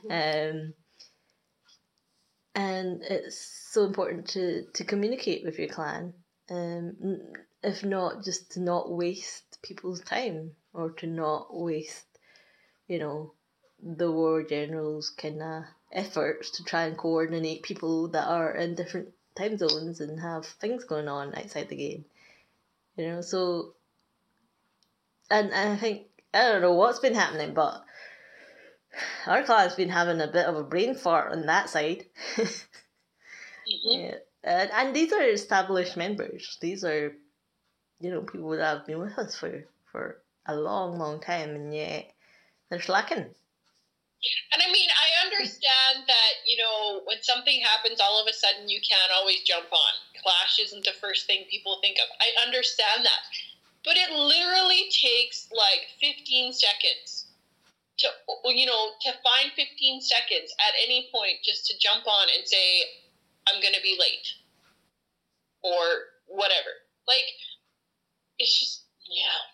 [0.08, 0.74] Um,
[2.54, 6.14] and it's so important to, to communicate with your clan.
[6.48, 7.20] Um,
[7.62, 12.06] if not, just to not waste people's time or to not waste,
[12.86, 13.34] you know,
[13.82, 19.10] the war generals' kind of efforts to try and coordinate people that are in different
[19.36, 22.04] time zones and have things going on outside the game.
[22.96, 23.74] You know, so.
[25.30, 27.84] And, and I think, I don't know what's been happening, but
[29.26, 32.06] our clan's been having a bit of a brain fart on that side.
[33.66, 34.10] Mhm.
[34.10, 36.58] Yeah, and, and these are established members.
[36.60, 37.12] These are,
[38.00, 41.74] you know, people that have been with us for for a long, long time, and
[41.74, 42.12] yet
[42.68, 43.34] they're slacking.
[44.52, 48.68] And I mean, I understand that, you know, when something happens, all of a sudden
[48.68, 49.92] you can't always jump on.
[50.22, 52.08] Clash isn't the first thing people think of.
[52.20, 53.22] I understand that.
[53.82, 57.32] But it literally takes like 15 seconds
[57.98, 58.08] to,
[58.44, 62.84] you know, to find 15 seconds at any point just to jump on and say,
[63.48, 64.36] I'm going to be late.
[65.62, 66.84] Or whatever.
[67.08, 67.24] Like,
[68.38, 69.48] it's just, yeah.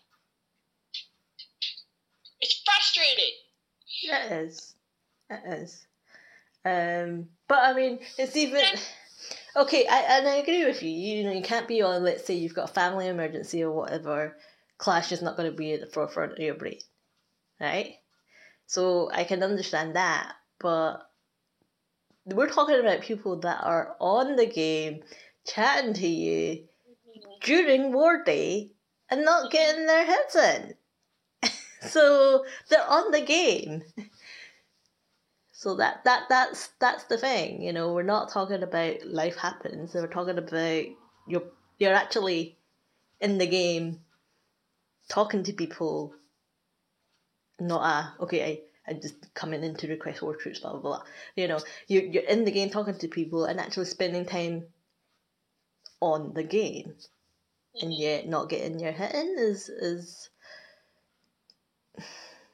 [2.41, 3.46] It's frustrating.
[4.03, 4.75] It is,
[5.31, 5.87] it is.
[6.65, 8.65] Um, but I mean, it's even
[9.57, 9.87] okay.
[9.87, 10.91] I and I agree with you.
[10.91, 12.03] You know, you can't be on.
[12.03, 14.37] Let's say you've got a family emergency or whatever.
[14.79, 16.81] Clash is not going to be at the forefront of your brain,
[17.61, 17.95] right?
[18.67, 21.09] So I can understand that, but
[22.25, 25.03] we're talking about people that are on the game,
[25.47, 26.65] chatting to you
[27.43, 28.73] during war day
[29.09, 30.75] and not getting their heads in.
[31.83, 33.83] So they're on the game.
[35.59, 39.95] So that, that that's that's the thing, you know, we're not talking about life happens,
[39.95, 40.85] we're talking about
[41.27, 41.45] you're
[41.79, 42.59] you're actually
[43.23, 44.01] in the game
[45.09, 46.15] talking to people
[47.59, 48.61] not a okay, i
[48.91, 51.03] and just coming in to request war troops, blah blah blah.
[51.35, 54.67] You know, you're you're in the game talking to people and actually spending time
[56.01, 56.95] on the game,
[57.81, 58.03] and mm-hmm.
[58.03, 60.31] yet not getting your hit in is is.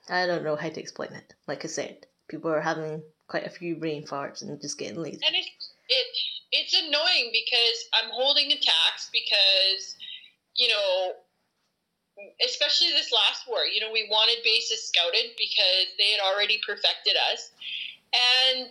[0.08, 1.34] I don't know how to explain it.
[1.46, 5.20] Like I said, people are having quite a few brain farts and just getting lazy.
[5.26, 5.46] And it,
[5.88, 6.06] it
[6.50, 9.96] it's annoying because I'm holding attacks because
[10.56, 11.12] you know
[12.44, 17.14] especially this last war, you know, we wanted bases scouted because they had already perfected
[17.32, 17.50] us.
[18.12, 18.70] And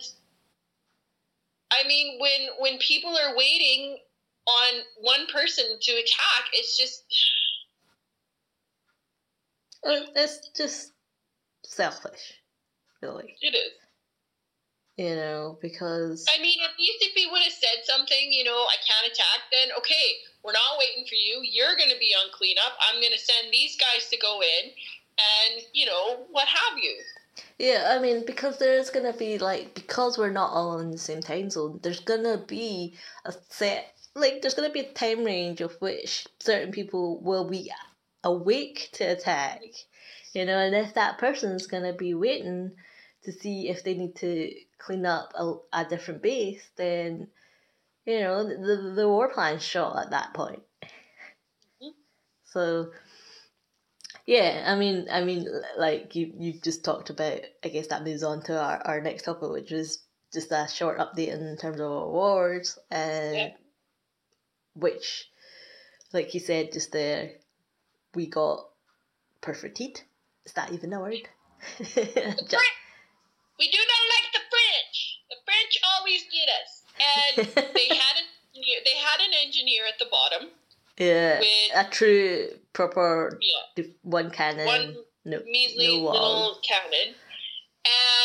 [1.72, 3.98] I mean, when when people are waiting
[4.46, 7.04] on one person to attack, it's just
[9.84, 10.92] it's just
[11.64, 12.40] selfish,
[13.00, 13.36] really.
[13.40, 13.72] It is.
[14.98, 18.52] You know, because I mean, at least if he would have said something, you know,
[18.52, 21.40] I can't attack, then okay, we're not waiting for you.
[21.42, 22.76] You're going to be on cleanup.
[22.78, 24.70] I'm going to send these guys to go in,
[25.16, 26.94] and you know what have you.
[27.58, 31.20] Yeah, I mean, because there's gonna be like because we're not all in the same
[31.20, 35.74] time zone, there's gonna be a set like there's gonna be a time range of
[35.80, 37.70] which certain people will be
[38.24, 39.60] awake to attack,
[40.34, 42.72] you know, and if that person's gonna be waiting
[43.24, 47.28] to see if they need to clean up a, a different base, then
[48.04, 50.62] you know the the war plan's shot at that point.
[50.82, 51.88] Mm-hmm.
[52.44, 52.90] So
[54.26, 57.40] yeah, I mean, I mean, like you you've just talked about.
[57.64, 60.98] I guess that moves on to our, our next topic, which was just a short
[60.98, 63.48] update in terms of awards, and yeah.
[64.74, 65.28] which,
[66.12, 67.32] like you said just there,
[68.14, 68.68] we got
[69.40, 70.02] perfected.
[70.44, 71.28] Is that even a word?
[73.58, 75.20] We do not like the French.
[75.30, 76.82] The French always get us.
[76.98, 80.48] And they had an they had an engineer at the bottom.
[80.98, 84.66] Yeah, with, a true proper yeah, one cannon.
[84.66, 87.14] One no, measly no little cannon.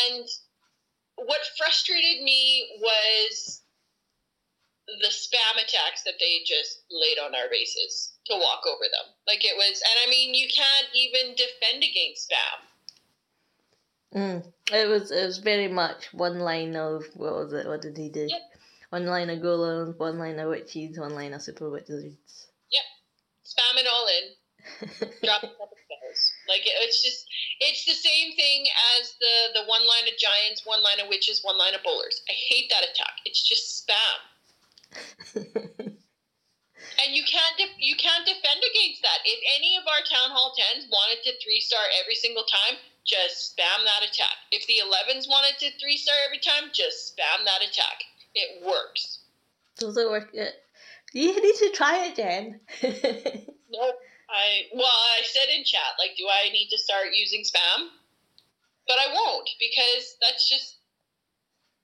[0.09, 0.25] And
[1.15, 3.61] what frustrated me was
[4.87, 9.13] the spam attacks that they just laid on our bases to walk over them.
[9.27, 12.67] Like it was, and I mean, you can't even defend against spam.
[14.15, 14.53] Mm.
[14.71, 17.67] It was it was very much one line of what was it?
[17.67, 18.27] What did he do?
[18.29, 18.41] Yep.
[18.89, 22.47] One line of golems, one line of witches, one line of super wizards.
[22.71, 22.87] Yep,
[23.43, 26.31] spam it all in, drop couple spells.
[26.47, 27.27] Like it, it's just
[27.59, 28.63] it's the same thing
[28.97, 32.21] as the the one line of giants, one line of witches, one line of bowlers.
[32.29, 33.19] I hate that attack.
[33.25, 34.36] It's just spam.
[35.35, 39.19] and you can't de- you can't defend against that.
[39.25, 43.55] If any of our town hall tens wanted to three star every single time, just
[43.55, 44.37] spam that attack.
[44.51, 48.03] If the 11s wanted to three star every time, just spam that attack.
[48.35, 49.19] It works.
[49.77, 50.29] Does it work?
[50.33, 50.53] yet.
[51.13, 52.59] You need to try it, Jen.
[53.71, 53.95] nope.
[54.29, 57.87] I well, I said in chat, like, do I need to start using spam?
[58.87, 60.77] But I won't because that's just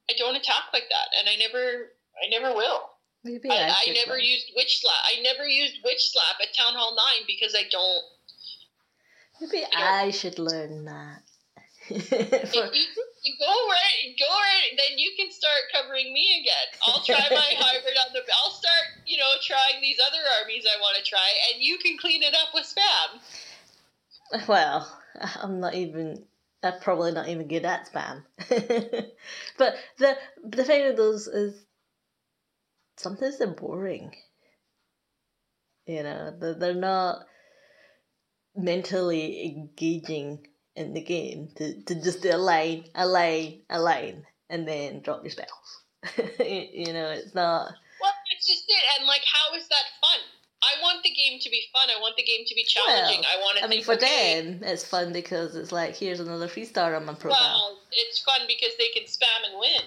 [0.10, 2.90] I don't attack like that, and I never, I never will.
[3.24, 5.00] Maybe I, I, I never used witch slap.
[5.06, 8.04] I never used witch slap at Town Hall Nine because I don't.
[9.40, 11.24] Maybe I, I should learn that.
[11.88, 11.96] For...
[11.96, 12.86] you,
[13.24, 16.80] you go right, go right, then you can start covering me again.
[16.86, 18.22] I'll try my hybrid on the.
[18.44, 21.98] I'll start, you know, trying these other armies I want to try, and you can
[21.98, 24.48] clean it up with spam.
[24.48, 25.00] Well,
[25.42, 26.26] I'm not even.
[26.62, 28.24] I'm probably not even good at spam.
[29.58, 31.66] but the the thing with those is
[32.98, 34.12] sometimes they're boring.
[35.86, 37.26] You know, they're, they're not
[38.56, 44.26] mentally engaging in the game to, to just do a line, a line, a line,
[44.50, 45.84] and then drop your spells.
[46.40, 47.74] you know, it's not.
[48.02, 50.20] Well, it's just it, and like, how is that fun?
[50.64, 51.90] I want the game to be fun.
[51.96, 53.22] I want the game to be challenging.
[53.22, 53.66] Well, I want to.
[53.66, 57.14] I mean, for them, it's fun because it's like here's another free star on my
[57.14, 57.40] profile.
[57.40, 59.82] Well, it's fun because they can spam and win.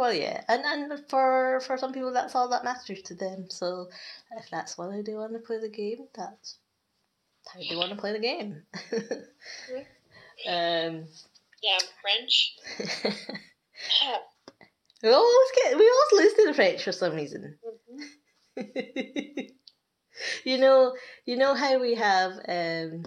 [0.00, 3.50] Well, yeah, and and for for some people, that's all that matters to them.
[3.50, 3.90] So,
[4.38, 6.56] if that's why they want to play the game, that's
[7.46, 8.62] how they want to play the game.
[10.48, 11.04] um,
[11.62, 12.56] yeah, French.
[15.02, 17.58] we always get we always lose to the French for some reason.
[18.58, 19.40] Mm-hmm.
[20.44, 20.96] you know,
[21.26, 23.04] you know how we have um,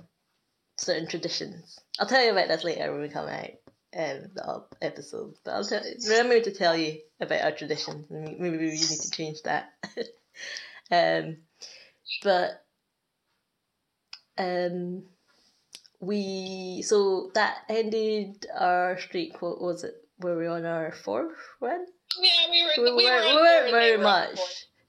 [0.78, 1.80] certain traditions.
[2.00, 3.63] I'll tell you about this later when we come out
[3.96, 5.36] um, the episode.
[5.44, 8.08] But I'll tell, remember to tell you about our traditions.
[8.10, 9.74] Maybe we need to change that.
[10.92, 11.38] um,
[12.24, 12.64] but
[14.38, 15.04] um,
[16.00, 19.42] we so that ended our streak.
[19.42, 19.96] What was it?
[20.20, 21.86] Were we on our fourth one?
[22.20, 22.84] Yeah, we were.
[22.84, 23.22] We, we were.
[23.22, 24.40] We weren't very much.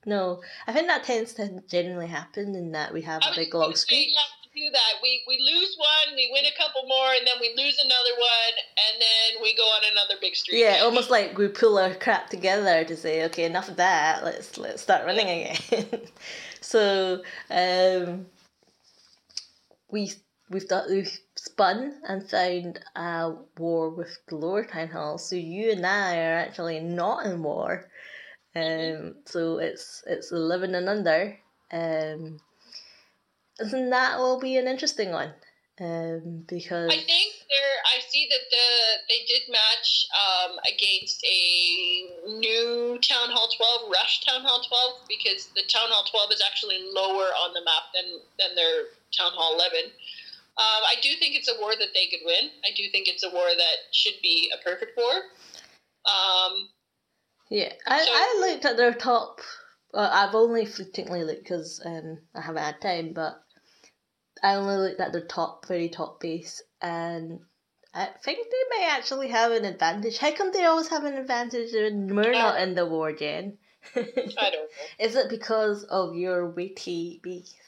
[0.07, 3.75] No, I think that tends to generally happen in that we have a big long
[3.75, 4.09] streak.
[4.09, 4.21] To
[4.55, 5.03] do that.
[5.03, 8.55] We we lose one, we win a couple more, and then we lose another one,
[8.77, 10.61] and then we go on another big streak.
[10.61, 14.25] Yeah, almost like we pull our crap together to say, okay, enough of that.
[14.25, 16.01] Let's let's start running again.
[16.61, 18.27] so um,
[19.91, 20.13] we
[20.51, 25.19] we've done we've spun and found a war with the lower town hall.
[25.19, 27.89] So you and I are actually not in war.
[28.57, 31.37] Um, so it's it's eleven and under.
[31.73, 32.39] Um,
[33.59, 35.33] and that will be an interesting one.
[35.81, 38.67] Um, because I think there, I see that the
[39.09, 45.49] they did match um, against a new Town Hall 12, Rush Town Hall 12, because
[45.57, 49.55] the Town Hall 12 is actually lower on the map than than their Town Hall
[49.59, 49.91] 11.
[50.57, 52.51] Um, I do think it's a war that they could win.
[52.65, 55.13] I do think it's a war that should be a perfect war.
[56.07, 56.69] Um,
[57.51, 59.41] yeah, I, So- I looked at their top.
[59.93, 63.44] Uh, I've only fleetingly looked because um, I haven't had time, but
[64.45, 67.41] I only looked at their top, very top base, and
[67.95, 70.19] I think they may actually have an advantage.
[70.19, 73.57] How come they always have an advantage and we're uh, not in the war, Jen?
[73.97, 74.67] I don't know.
[74.99, 77.55] Is it because of your witty base?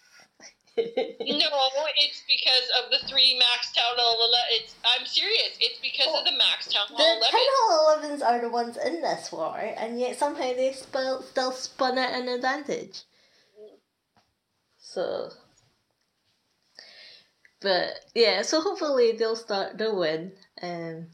[0.77, 4.19] No, it's because of the three Max Town Hall.
[4.23, 5.57] ele- It's I'm serious.
[5.59, 7.41] It's because of the Max Town The Hall Town 11.
[7.57, 11.97] Hall 11s are the ones in this war, and yet somehow they still, still spun
[11.97, 13.05] it an advantage.
[13.59, 13.79] Mm.
[14.77, 15.31] So.
[17.61, 20.33] But yeah, so hopefully they'll start, they'll win.
[20.63, 21.09] Um,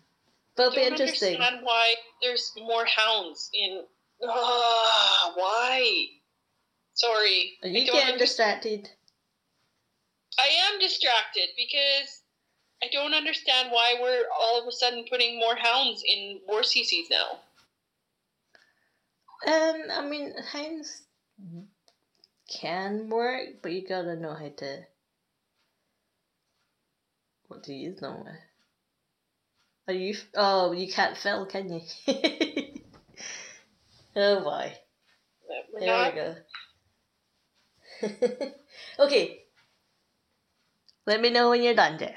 [0.56, 1.34] but it'll be interesting.
[1.34, 3.84] understand why there's more hounds in.
[4.24, 6.06] Ah, why?
[6.94, 7.52] Sorry.
[7.62, 8.90] Are I you getting distracted?
[10.38, 12.22] I am distracted because
[12.82, 17.10] I don't understand why we're all of a sudden putting more hounds in war CCs
[17.10, 17.38] now.
[19.44, 21.02] Um, I mean, hounds
[22.48, 24.84] can work, but you gotta know how to.
[27.52, 28.14] What to use them.
[28.14, 28.38] Are
[29.88, 30.16] oh, you?
[30.34, 31.82] Oh, you can't fill, can you?
[34.16, 34.72] oh boy.
[35.78, 36.14] There not.
[36.14, 36.20] we
[38.08, 38.52] go.
[39.04, 39.42] okay.
[41.06, 42.14] Let me know when you're done, Jen.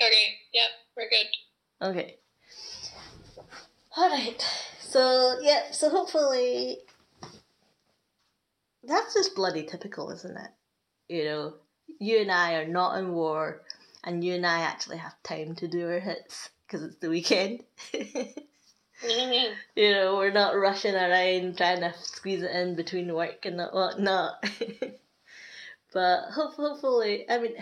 [0.00, 1.26] Okay, yep, we're good.
[1.90, 2.18] Okay.
[3.98, 4.44] Alright.
[4.78, 6.78] So, yeah, so hopefully.
[8.86, 10.50] That's just bloody typical, isn't it?
[11.08, 11.54] You know,
[11.98, 13.62] you and I are not in war,
[14.02, 17.64] and you and I actually have time to do our hits because it's the weekend.
[17.92, 18.34] Mhm.
[19.76, 24.42] you know, we're not rushing around trying to squeeze it in between work and whatnot.
[25.92, 27.54] but hopefully, I mean,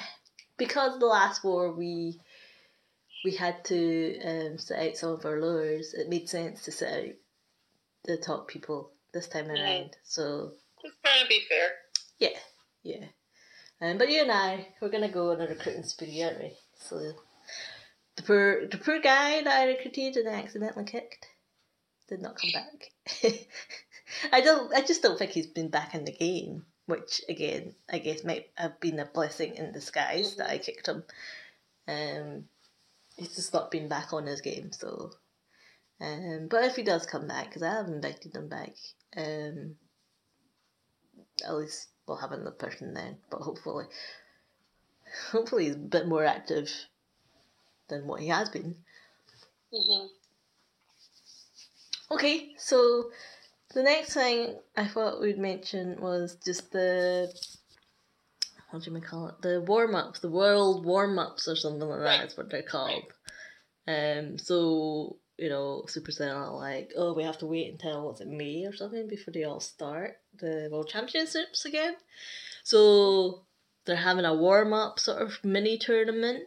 [0.56, 2.20] because the last war we
[3.24, 7.04] we had to um, set out some of our lowers, it made sense to set
[7.04, 7.14] out
[8.04, 9.96] the top people this time around.
[10.02, 10.52] So
[10.82, 11.68] Just trying to be fair.
[12.18, 12.38] yeah,
[12.82, 13.06] yeah.
[13.80, 16.52] Um, but you and I, we're gonna go on a recruiting spree, aren't we?
[16.76, 17.12] So
[18.16, 21.26] the poor, the poor guy that I recruited and I accidentally kicked
[22.08, 22.92] did not come back.
[24.32, 24.72] I don't.
[24.74, 26.64] I just don't think he's been back in the game.
[26.86, 31.04] Which again, I guess might have been a blessing in disguise that I kicked him.
[31.88, 32.44] Um,
[33.16, 34.72] he's just not been back on his game.
[34.72, 35.12] So,
[36.00, 38.74] um, but if he does come back, because I have invited him back,
[39.16, 39.76] um,
[41.44, 43.16] at least we'll have another person then.
[43.30, 43.86] But hopefully,
[45.30, 46.70] hopefully he's a bit more active
[47.88, 48.76] than what he has been.
[49.72, 50.06] hmm
[52.10, 53.10] Okay, so
[53.74, 57.32] the next thing I thought we'd mention was just the
[58.70, 59.40] what do you call it?
[59.42, 63.04] The warm ups, the world warm ups or something like that is what they're called.
[63.86, 68.28] Um so you know, Supercell are like, oh, we have to wait until what's it
[68.28, 71.96] May or something before they all start the World Championships again.
[72.62, 73.42] So
[73.84, 76.44] they're having a warm up sort of mini tournament,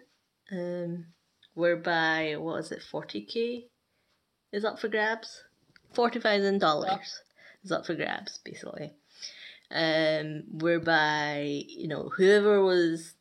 [0.50, 1.08] um,
[1.56, 3.66] whereby what is it, forty k
[4.54, 5.44] is up for grabs.
[5.94, 7.22] Forty thousand dollars
[7.66, 8.94] is up for grabs, basically.
[9.72, 13.16] Um, whereby you know whoever was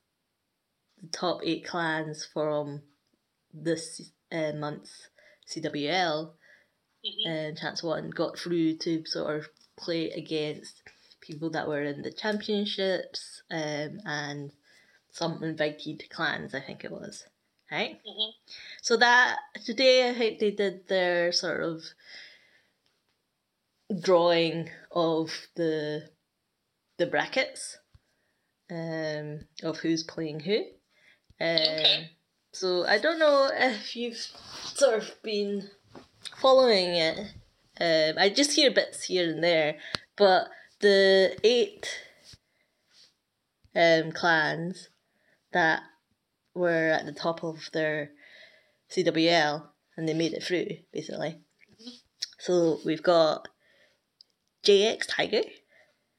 [1.03, 2.83] the top eight clans from
[3.53, 5.09] this uh, month's
[5.49, 6.35] CWL
[7.05, 10.83] hmm and Chance One got through to sort of play against
[11.21, 14.53] people that were in the championships um, and
[15.11, 17.25] some invited clans, I think it was.
[17.71, 18.01] Right?
[18.07, 18.31] hmm
[18.83, 21.83] So that today I think they did their sort of
[24.01, 26.09] drawing of the
[26.99, 27.77] the brackets
[28.71, 30.59] um of who's playing who.
[31.41, 32.11] Um, Okay.
[32.55, 35.71] So I don't know if you've sort of been
[36.41, 37.19] following it.
[37.81, 39.79] Um, I just hear bits here and there,
[40.15, 42.01] but the eight
[43.75, 44.89] um, clans
[45.51, 45.83] that
[46.55, 48.13] were at the top of their
[48.89, 49.65] CWL
[49.97, 51.41] and they made it through, basically.
[52.39, 53.49] So we've got
[54.63, 55.43] JX Tiger,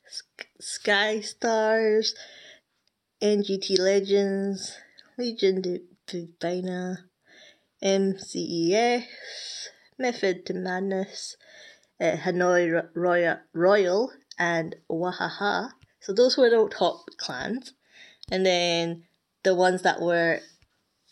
[0.05, 2.13] Sk- Sky Stars,
[3.21, 4.77] NGT Legends,
[5.17, 5.61] Legion
[6.07, 7.05] Divina,
[7.83, 9.05] MCES,
[9.97, 11.37] Method to Madness,
[11.99, 15.71] uh, Hanoi Royal, Royal, and Wahaha.
[15.99, 17.73] So those were the top clans.
[18.31, 19.03] And then
[19.43, 20.39] the ones that were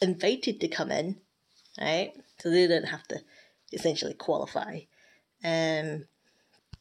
[0.02, 1.18] invited to come in,
[1.80, 2.12] right?
[2.40, 3.22] So they didn't have to
[3.72, 4.80] essentially qualify.
[5.44, 6.06] Um,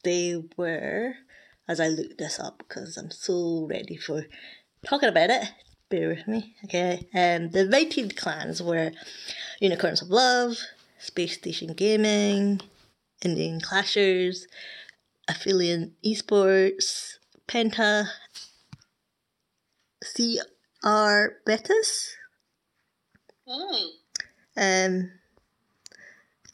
[0.05, 1.15] they were,
[1.69, 4.25] as I looked this up because I'm so ready for
[4.85, 5.45] talking about it.
[5.93, 7.07] Bear with me, okay?
[7.13, 8.93] Um, the invited clans were
[9.61, 10.57] Unicorns of Love,
[10.99, 12.63] Space Station Gaming,
[13.23, 14.47] Indian Clashers,
[15.29, 18.07] Affiliate Esports, Penta,
[20.03, 22.17] CR Betis,
[23.47, 23.91] Mm.
[24.57, 25.13] um,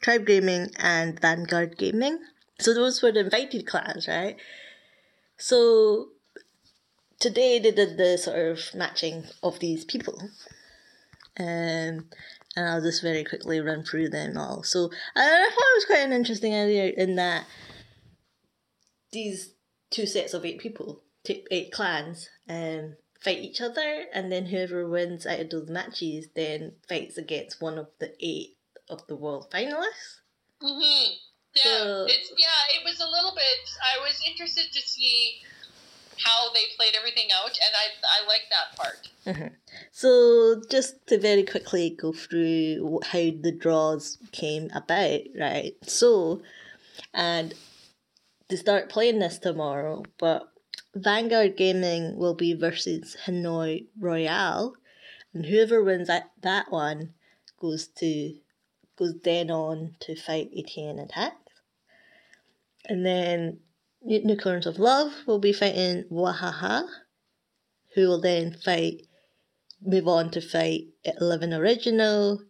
[0.01, 2.19] Tribe Gaming, and Vanguard Gaming.
[2.59, 4.35] So those were the invited clans, right?
[5.37, 6.09] So
[7.19, 10.29] today they did the sort of matching of these people.
[11.39, 12.09] Um,
[12.55, 14.63] and I'll just very quickly run through them all.
[14.63, 17.45] So I thought it was quite an interesting idea in that
[19.11, 19.53] these
[19.91, 25.25] two sets of eight people, eight clans, um, fight each other, and then whoever wins
[25.25, 28.57] out of those matches then fights against one of the eight
[28.89, 30.21] of the world finalists.
[30.61, 30.79] hmm
[31.55, 32.79] Yeah, So- it's yeah.
[32.79, 33.69] It was a little bit.
[33.81, 35.41] I was interested to see
[36.23, 39.09] how they played everything out, and I I like that part.
[39.25, 39.49] Uh-huh.
[39.91, 45.73] So, just to very quickly go through how the draws came about, right?
[45.83, 46.41] So,
[47.13, 47.53] and
[48.47, 50.51] they start playing this tomorrow, but
[50.95, 54.73] Vanguard Gaming will be versus Hanoi Royale,
[55.33, 57.13] and whoever wins that, that one
[57.59, 58.35] goes to
[58.97, 61.37] goes then on to fight ATN Attack.
[62.85, 63.59] And then
[64.05, 66.87] Unicorns of Love will be fighting Wahaha,
[67.95, 69.07] who will then fight
[69.81, 72.41] move on to fight Eleven Original,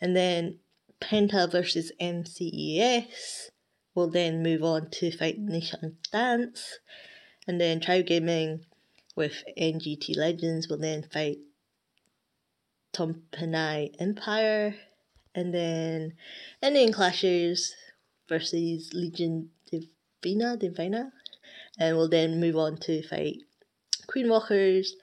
[0.00, 0.58] and then
[1.00, 3.50] Penta versus MCES
[3.94, 6.78] will then move on to fight Nation Dance,
[7.46, 8.64] and then Tribe Gaming
[9.16, 11.38] with NGT Legends will then fight
[12.92, 14.76] Tompanai Empire,
[15.34, 16.14] and then
[16.62, 17.70] Indian Clashers
[18.28, 19.50] versus Legion
[20.24, 21.12] Divina, Divina,
[21.78, 23.42] and we'll then move on to fight
[24.06, 24.96] Queen Walkers,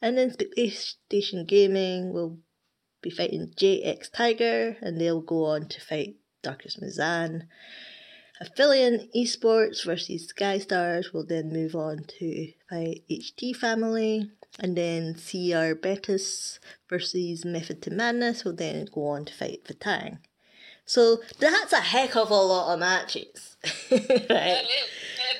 [0.00, 0.36] and then
[0.70, 2.38] Station Gaming will
[3.02, 7.48] be fighting JX Tiger, and they'll go on to fight Darkest Mizan.
[8.40, 15.14] Affiliate Esports versus Sky Stars will then move on to fight HT Family, and then
[15.14, 20.18] CR Betis versus Method to Madness will then go on to fight Vatang.
[20.88, 23.56] So that's a heck of a lot of matches,
[23.90, 24.08] right?
[24.08, 24.88] That is.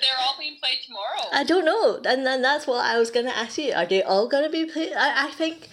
[0.03, 1.30] They're all being played tomorrow.
[1.32, 3.72] I don't know, and then that's what I was gonna ask you.
[3.72, 4.92] Are they all gonna be played?
[4.92, 5.68] I, I think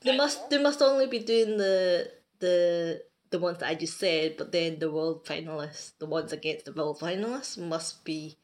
[0.00, 2.10] they I must they must only be doing the
[2.40, 6.64] the the ones that I just said, but then the world finalists, the ones against
[6.64, 8.36] the world finalists, must be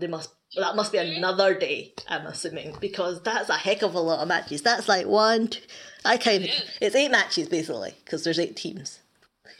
[0.00, 1.92] they must that must be another day.
[2.08, 4.62] I'm assuming because that's a heck of a lot of matches.
[4.62, 5.60] That's like one, two,
[6.02, 9.00] I kind of It it's eight matches basically because there's eight teams.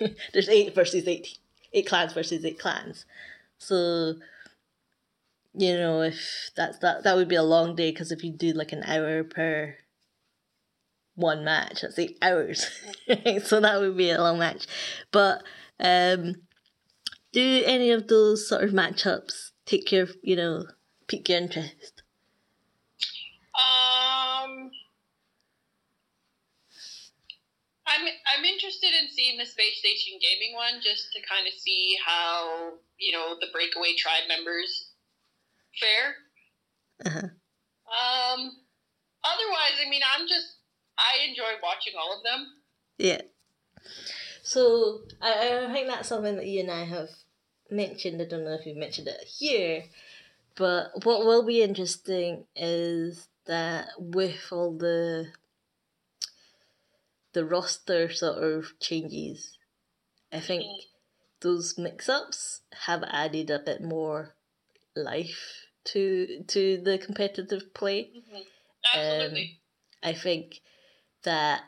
[0.32, 1.38] there's eight versus eight,
[1.72, 3.04] eight clans versus eight clans.
[3.58, 4.14] So
[5.54, 8.52] you know if that's that that would be a long day because if you do
[8.52, 9.74] like an hour per
[11.14, 12.66] one match that's eight hours.
[13.44, 14.66] So that would be a long match.
[15.10, 15.42] But
[15.80, 16.36] um
[17.32, 20.66] do any of those sort of matchups take your you know
[21.08, 22.02] pique your interest?
[23.54, 23.97] Um,
[27.98, 31.96] I'm I'm interested in seeing the space station gaming one just to kind of see
[32.06, 34.90] how you know the breakaway tribe members
[35.80, 36.14] fare.
[37.04, 37.28] uh-huh.
[37.88, 38.40] Um,
[39.24, 40.58] otherwise, I mean, I'm just
[40.98, 42.46] I enjoy watching all of them.
[42.98, 43.20] yeah
[44.42, 47.10] so I, I think that's something that you and i have
[47.70, 49.84] mentioned i don't know if you've mentioned it here
[50.56, 55.26] but what will be interesting is that with all the
[57.38, 59.56] the roster sort of changes
[60.32, 60.82] i think mm.
[61.40, 64.34] those mix-ups have added a bit more
[64.96, 68.36] life to to the competitive play mm-hmm.
[68.36, 68.44] um,
[68.94, 69.60] Absolutely.
[70.02, 70.60] I think
[71.24, 71.62] that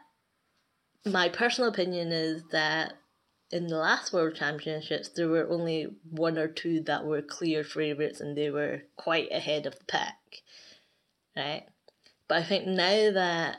[1.04, 2.94] my personal opinion is that
[3.50, 8.20] in the last World Championships, there were only one or two that were clear favourites
[8.20, 10.18] and they were quite ahead of the pack,
[11.36, 11.64] right?
[12.28, 13.58] But I think now that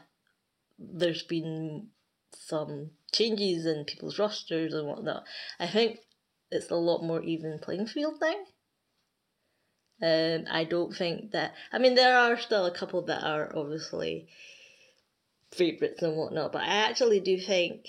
[0.79, 1.87] there's been
[2.35, 5.25] some changes in people's rosters and whatnot,
[5.59, 5.99] I think
[6.51, 8.35] it's a lot more even playing field now.
[10.03, 11.53] Um, I don't think that.
[11.71, 14.27] I mean, there are still a couple that are obviously
[15.51, 17.85] favourites and whatnot, but I actually do think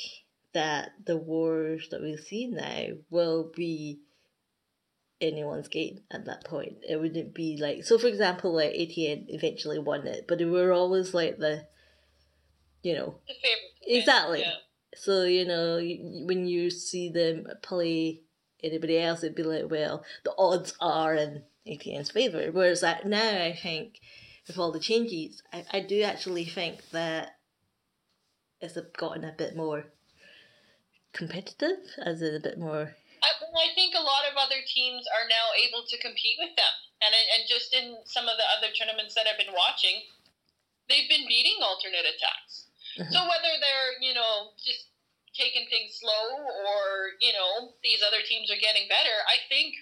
[0.52, 4.00] that the wars that we see now will be
[5.22, 6.78] anyone's game at that point.
[6.86, 7.96] It wouldn't be like so.
[7.96, 11.66] For example, like ATN eventually won it, but they were always like the,
[12.82, 13.34] you know, The.
[13.86, 14.40] Exactly.
[14.40, 14.54] Yeah.
[14.94, 15.76] so you know
[16.26, 18.22] when you see them play
[18.62, 22.50] anybody else, it'd be like, well, the odds are in ATN's favour.
[22.52, 24.00] Whereas that now, I think
[24.46, 27.38] with all the changes, I, I do actually think that
[28.60, 29.86] it's gotten a bit more
[31.12, 32.94] competitive, as in a bit more.
[33.22, 36.54] I, well, I think a lot of other teams are now able to compete with
[36.56, 40.02] them, and and just in some of the other tournaments that I've been watching,
[40.88, 42.66] they've been beating alternate attacks.
[42.98, 43.12] Mhm.
[43.12, 44.88] So whether they're you know just
[45.34, 49.74] taking things slow or you know these other teams are getting better, I think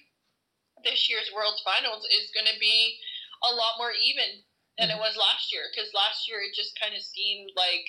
[0.85, 2.99] this year's World Finals is going to be
[3.43, 4.45] a lot more even
[4.79, 7.85] than it was last year because last year it just kind of seemed like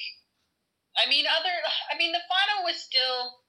[1.00, 1.56] I mean other
[1.88, 3.48] I mean the final was still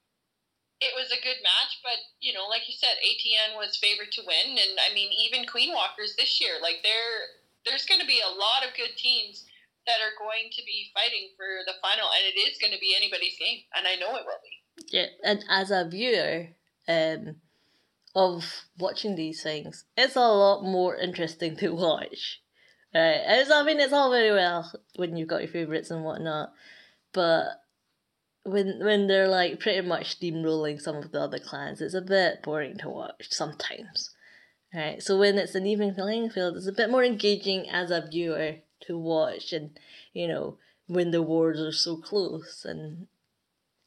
[0.81, 4.23] it was a good match but you know like you said ATN was favored to
[4.23, 8.23] win and I mean even Queen Walkers this year like there there's going to be
[8.23, 9.47] a lot of good teams
[9.87, 12.95] that are going to be fighting for the final and it is going to be
[12.97, 16.49] anybody's game and I know it will be Yeah, and as a viewer,
[16.89, 17.37] um,
[18.15, 22.41] of watching these things, it's a lot more interesting to watch.
[22.95, 23.23] Right?
[23.27, 26.53] It's, I mean, it's all very well when you've got your favourites and whatnot,
[27.13, 27.47] but
[28.45, 32.43] when when they're like pretty much steamrolling some of the other clans, it's a bit
[32.43, 34.11] boring to watch sometimes.
[34.75, 35.03] Right?
[35.03, 38.57] So when it's an even playing field, it's a bit more engaging as a viewer
[38.87, 39.79] to watch, and
[40.13, 43.07] you know when the wars are so close and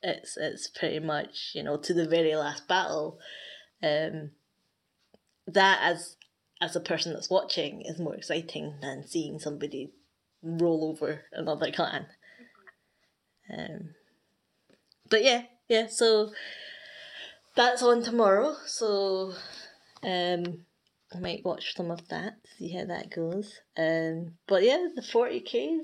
[0.01, 3.19] it's it's pretty much you know to the very last battle
[3.83, 4.31] um
[5.47, 6.15] that as
[6.61, 9.91] as a person that's watching is more exciting than seeing somebody
[10.41, 12.05] roll over another clan.
[13.51, 13.89] Um
[15.09, 16.31] but yeah yeah so
[17.55, 18.55] that's on tomorrow.
[18.65, 19.33] So
[20.03, 20.64] um
[21.15, 25.79] I might watch some of that see how that goes um but yeah the 40k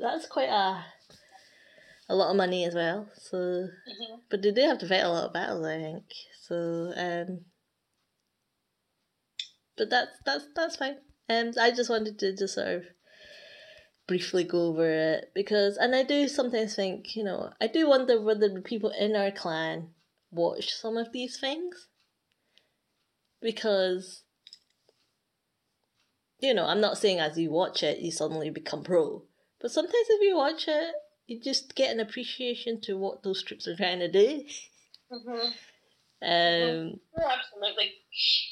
[0.00, 0.84] that's quite a
[2.08, 3.08] a lot of money as well.
[3.14, 4.14] So, mm-hmm.
[4.30, 6.04] but they do have to fight a lot of battles, I think.
[6.42, 7.40] So, um,
[9.76, 10.96] but that's that's that's fine.
[11.30, 12.84] Um, I just wanted to just sort of
[14.06, 18.20] briefly go over it because, and I do sometimes think, you know, I do wonder
[18.20, 19.88] whether the people in our clan
[20.30, 21.88] watch some of these things
[23.42, 24.22] because.
[26.38, 29.22] You know, I'm not saying as you watch it, you suddenly become pro.
[29.60, 30.92] But sometimes if you watch it,
[31.28, 34.44] you just get an appreciation to what those troops are trying to do.
[35.12, 35.46] Mm-hmm.
[36.24, 37.92] Um, Oh, absolutely.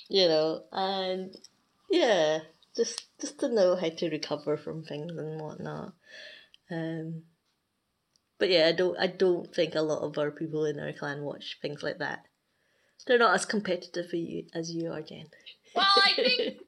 [0.09, 1.35] you know, and
[1.91, 2.41] yeah,
[2.77, 5.95] just just to know how to recover from things and whatnot.
[6.71, 7.23] Um,
[8.39, 11.23] but yeah, I don't I don't think a lot of our people in our clan
[11.23, 12.25] watch things like that.
[13.07, 14.07] They're not as competitive
[14.55, 15.27] as you are, Jen.
[15.75, 16.59] Well, I think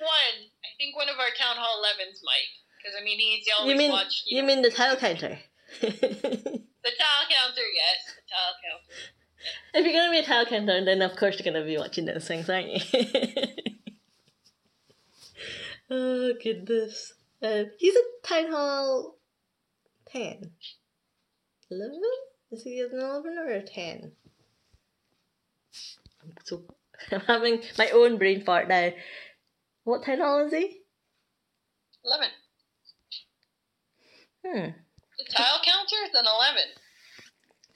[0.00, 0.36] one.
[0.64, 3.78] I think one of our town hall 11s might, because I mean he's always you
[3.78, 4.24] mean, watched.
[4.26, 5.38] You, you know, mean the tile counter?
[5.80, 8.84] the tile counter, yes, the tile counter.
[9.74, 12.26] If you're gonna be a tile counter, then of course you're gonna be watching those
[12.26, 12.80] things, aren't you?
[15.90, 17.14] oh goodness.
[17.42, 19.16] Uh, he's a town hall
[20.12, 20.50] 10.
[21.70, 22.00] 11?
[22.50, 24.12] Is he an 11 or a 10?
[26.50, 26.62] So
[27.12, 28.90] I'm having my own brain fart now.
[29.84, 30.80] What town hall is he?
[32.04, 32.28] Eleven.
[34.44, 34.70] Hmm.
[35.18, 36.68] The tile counter is an eleven.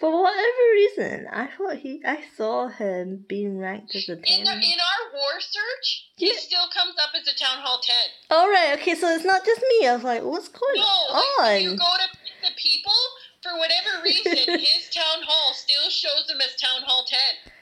[0.00, 4.44] For whatever reason, I thought he I saw him being ranked as a In, ten.
[4.44, 6.32] the, in our war search, Yeah.
[6.32, 8.10] he still comes up as a town hall ten.
[8.30, 9.86] All right, okay, so it's not just me.
[9.86, 11.76] I was like, what's going No, like when you on?
[11.76, 12.92] go to pick the people,
[13.42, 17.52] for whatever reason, his town hall still shows him as town hall ten.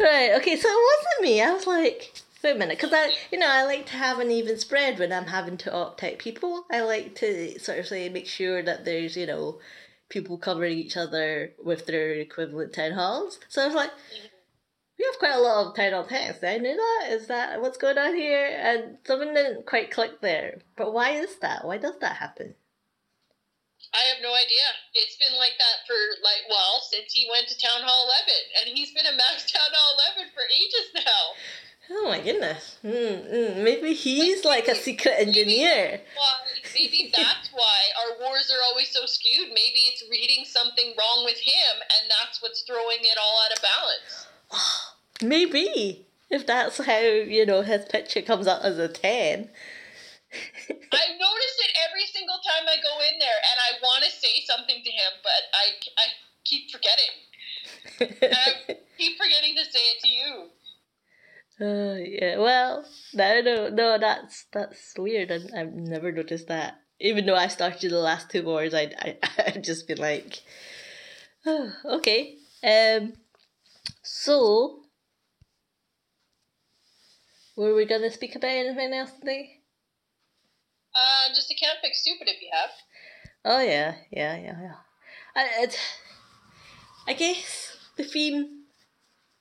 [0.00, 1.40] Right, okay, so it wasn't me.
[1.40, 4.30] I was like, wait a minute, because I, you know, I like to have an
[4.30, 6.66] even spread when I'm having to opt out people.
[6.70, 9.60] I like to sort of say make sure that there's, you know,
[10.08, 13.38] people covering each other with their equivalent town halls.
[13.48, 13.90] So I was like,
[14.98, 16.44] we have quite a lot of hall text.
[16.44, 17.12] I knew that.
[17.12, 18.56] Is that what's going on here?
[18.60, 20.58] And something didn't quite click there.
[20.76, 21.64] But why is that?
[21.64, 22.54] Why does that happen?
[23.94, 24.66] I have no idea.
[24.98, 28.66] It's been like that for like well since he went to Town Hall 11, and
[28.74, 31.24] he's been a Max Town Hall 11 for ages now.
[31.90, 32.78] Oh my goodness.
[32.82, 36.00] Mm, mm, maybe he's like a secret engineer.
[36.16, 36.32] Why?
[36.74, 39.48] Maybe that's why our wars are always so skewed.
[39.48, 43.62] Maybe it's reading something wrong with him, and that's what's throwing it all out of
[43.62, 44.94] balance.
[45.22, 46.06] Maybe.
[46.30, 49.50] If that's how, you know, his picture comes up as a 10.
[50.68, 51.73] I notice it
[52.14, 55.42] single time I go in there, and I want to say something to him, but
[55.50, 55.66] I,
[55.98, 56.06] I
[56.46, 57.14] keep forgetting.
[58.30, 60.32] I keep forgetting to say it to you.
[61.60, 62.38] Uh, yeah.
[62.38, 63.98] Well, no, no, no.
[63.98, 65.30] That's that's weird.
[65.30, 66.80] I, I've never noticed that.
[67.00, 70.42] Even though I started the last two wars, I I I've just been like,
[71.46, 72.36] oh, okay.
[72.62, 73.14] Um.
[74.02, 74.80] So,
[77.56, 79.53] were we gonna speak about anything else today?
[80.94, 82.70] Uh, just a can't fix stupid if you have.
[83.44, 84.74] Oh yeah, yeah, yeah, yeah.
[85.36, 85.78] I, it,
[87.06, 88.64] I guess the theme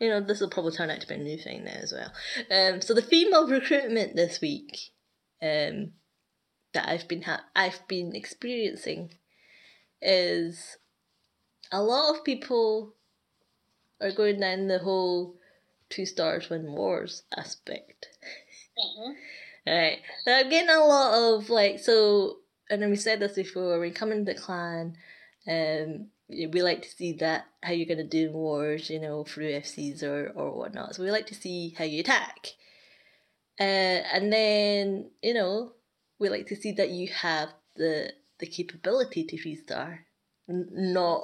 [0.03, 2.11] you know, this will probably turn out to be a new thing now as well.
[2.51, 4.77] Um, so the theme of recruitment this week,
[5.41, 5.91] um,
[6.73, 9.13] that I've been ha- I've been experiencing,
[10.01, 10.77] is
[11.71, 12.95] a lot of people
[14.01, 15.37] are going down the whole
[15.89, 18.07] two stars win wars aspect.
[18.77, 19.11] Mm-hmm.
[19.65, 19.99] Right.
[20.27, 22.37] Now I'm getting a lot of like so
[22.69, 24.95] and then we said this before, when we come into the clan,
[25.47, 29.51] um, we like to see that how you're to do in wars, you know, through
[29.51, 30.95] FCs or, or whatnot.
[30.95, 32.47] So we like to see how you attack.
[33.59, 35.73] Uh, and then, you know,
[36.19, 40.05] we like to see that you have the the capability to three star.
[40.49, 41.23] N- not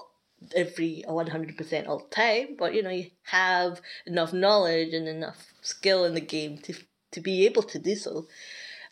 [0.56, 6.06] every 100% all the time, but you know, you have enough knowledge and enough skill
[6.06, 6.74] in the game to
[7.12, 8.28] to be able to do so.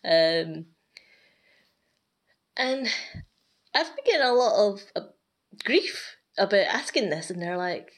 [0.04, 0.68] Um,
[2.56, 2.88] and
[3.76, 5.08] I've been getting a lot of uh,
[5.64, 7.92] grief about asking this, and they're like,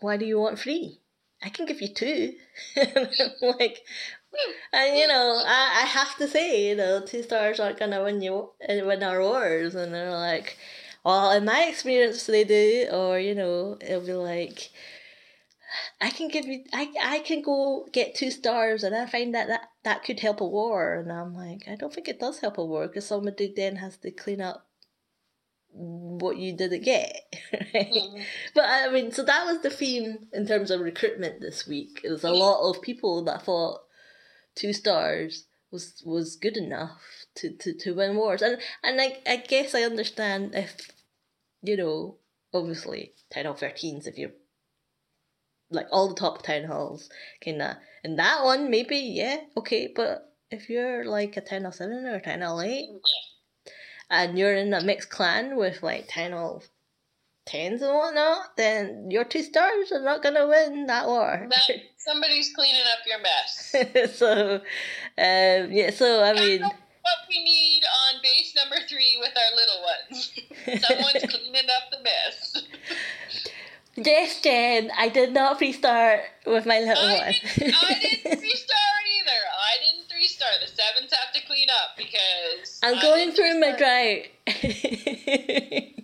[0.00, 1.00] "Why do you want three?
[1.42, 2.34] I can give you two.
[2.76, 3.08] and
[3.42, 3.80] like,
[4.72, 8.22] and you know, I, I have to say, you know, two stars aren't gonna win
[8.22, 10.56] you win our wars, and they're like,
[11.04, 14.70] well, in my experience, they do, or you know, it'll be like.
[16.00, 19.48] I can give you I I can go get two stars and I find that
[19.48, 22.58] that, that could help a war and I'm like I don't think it does help
[22.58, 24.66] a war because somebody then has to clean up
[25.76, 27.22] what you didn't get.
[27.52, 27.92] Right?
[27.92, 28.22] Mm.
[28.54, 32.00] But I mean, so that was the theme in terms of recruitment this week.
[32.02, 33.80] It was a lot of people that thought
[34.54, 37.00] two stars was was good enough
[37.36, 38.42] to, to, to win wars.
[38.42, 40.90] And and I, I guess I understand if
[41.62, 42.16] you know,
[42.54, 44.30] obviously Town Hall 13s if you're
[45.70, 47.08] like all the top town halls
[47.40, 52.06] kinda and that one maybe, yeah, okay, but if you're like a Town Hall 7
[52.06, 52.84] or a Town Hall 8
[54.10, 56.60] and you're in a mixed clan with like 10 or
[57.48, 61.48] 10s and whatnot, then your two stars are not to win that war.
[61.50, 64.14] That, somebody's cleaning up your mess.
[64.16, 66.62] so, um, yeah, so I mean.
[66.62, 70.84] What we need on base number three with our little ones.
[70.86, 72.66] Someone's cleaning up the mess.
[73.96, 77.34] Yes, Jen, I did not restart with my little I one.
[77.56, 79.40] Didn't, I didn't restart either.
[79.58, 80.60] I didn't restart.
[80.60, 84.26] The sevens have to clean up because I'm going through my drought.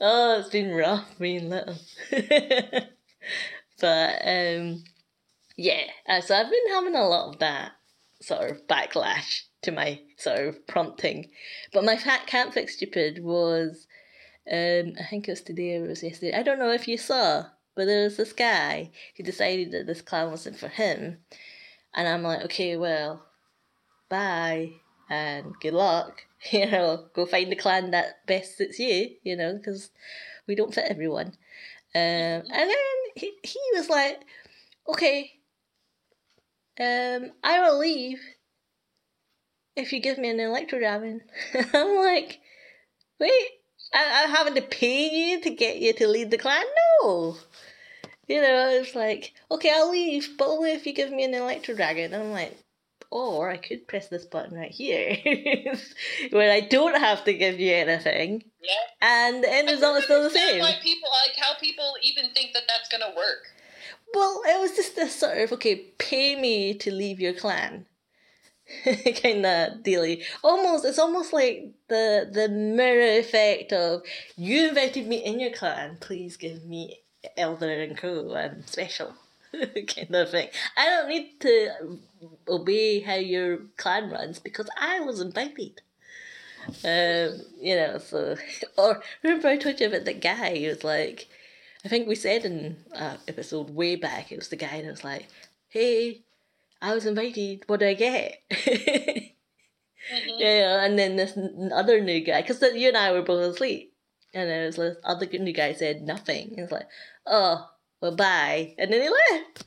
[0.00, 1.76] oh, it's been rough being little.
[3.80, 4.82] but um,
[5.56, 7.76] yeah, uh, so I've been having a lot of that
[8.20, 11.30] sort of backlash to my sort of prompting.
[11.72, 13.86] But my fat can't fix stupid was
[14.50, 16.36] um, I think it was today or it was yesterday.
[16.36, 20.02] I don't know if you saw, but there was this guy who decided that this
[20.02, 21.18] clan wasn't for him.
[21.94, 23.24] And I'm like, okay, well,
[24.08, 24.72] bye
[25.10, 26.22] and good luck.
[26.50, 29.90] You know, go find the clan that best suits you, you know, because
[30.48, 31.28] we don't fit everyone.
[31.28, 31.32] Um,
[31.94, 32.76] and then
[33.14, 34.24] he, he was like,
[34.88, 35.30] okay,
[36.80, 38.18] um, I will leave
[39.76, 41.20] if you give me an electro dragon.
[41.72, 42.40] I'm like,
[43.20, 43.48] wait,
[43.94, 46.64] I'm having to pay you to get you to lead the clan?
[47.02, 47.36] No.
[48.28, 51.74] You know, it's like, okay, I'll leave, but only if you give me an electro
[51.74, 52.14] dragon.
[52.14, 52.56] And I'm like,
[53.12, 55.16] or I could press this button right here,
[56.30, 58.42] where I don't have to give you anything.
[58.62, 58.72] Yeah.
[59.02, 60.60] And the end result is still the same.
[60.60, 63.48] Why people like how people even think that that's gonna work?
[64.14, 67.86] Well, it was just this sort of okay, pay me to leave your clan.
[69.22, 70.22] kind of dealy.
[70.42, 74.02] Almost, it's almost like the the mirror effect of
[74.36, 75.98] you invited me in your clan.
[76.00, 77.00] Please give me
[77.36, 78.34] elder and co.
[78.34, 79.14] I'm special,
[79.52, 80.48] kind of thing.
[80.76, 81.98] I don't need to
[82.48, 85.80] obey how your clan runs because I was invited.
[86.84, 88.36] Um, you know, so
[88.78, 91.28] or remember I told you about the guy who was like,
[91.84, 95.02] I think we said in uh, episode way back, it was the guy that was
[95.04, 95.26] like,
[95.68, 96.22] "Hey,
[96.82, 97.64] I was invited.
[97.66, 99.20] What do I get?" mm-hmm.
[100.38, 101.38] Yeah, and then this
[101.72, 103.94] other new guy, because you and I were both asleep,
[104.34, 106.54] and there was this other new guy said nothing.
[106.56, 106.88] He's like,
[107.24, 107.70] "Oh,
[108.00, 109.64] well, bye," and then he left.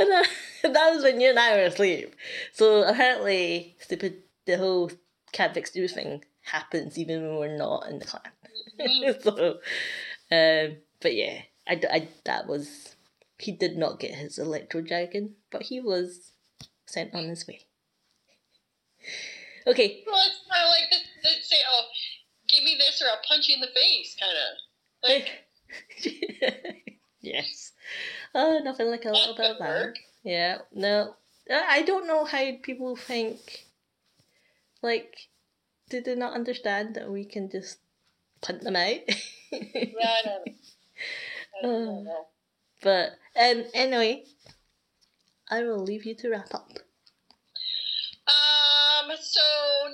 [0.00, 0.24] And uh,
[0.74, 2.14] that was when you and I were asleep.
[2.52, 4.90] So apparently, stupid the whole
[5.32, 8.22] Cat Fix Do thing happens even when we're not in the clan.
[8.80, 9.20] Mm-hmm.
[9.22, 9.58] so,
[10.30, 12.96] um, but yeah, I, I that was
[13.38, 16.32] he did not get his electro dragon, but he was
[16.88, 17.60] sent on his way.
[19.66, 20.02] Okay.
[20.06, 21.84] Well, it's kind of like the, the say, "Oh,
[22.48, 24.58] give me this, or I'll punch you in the face," kind of.
[25.02, 25.44] Like.
[27.20, 27.72] yes.
[28.34, 29.94] Oh, nothing like a little bit of that.
[30.24, 30.58] Yeah.
[30.74, 31.14] No,
[31.50, 33.66] I don't know how people think.
[34.82, 35.16] Like,
[35.90, 37.78] did they not understand that we can just
[38.40, 39.00] punt them out?
[39.52, 40.48] yeah, I don't.
[41.58, 42.26] I don't know.
[42.82, 43.10] But
[43.40, 44.24] um, anyway,
[45.50, 46.78] I will leave you to wrap up.
[48.28, 49.40] Um, so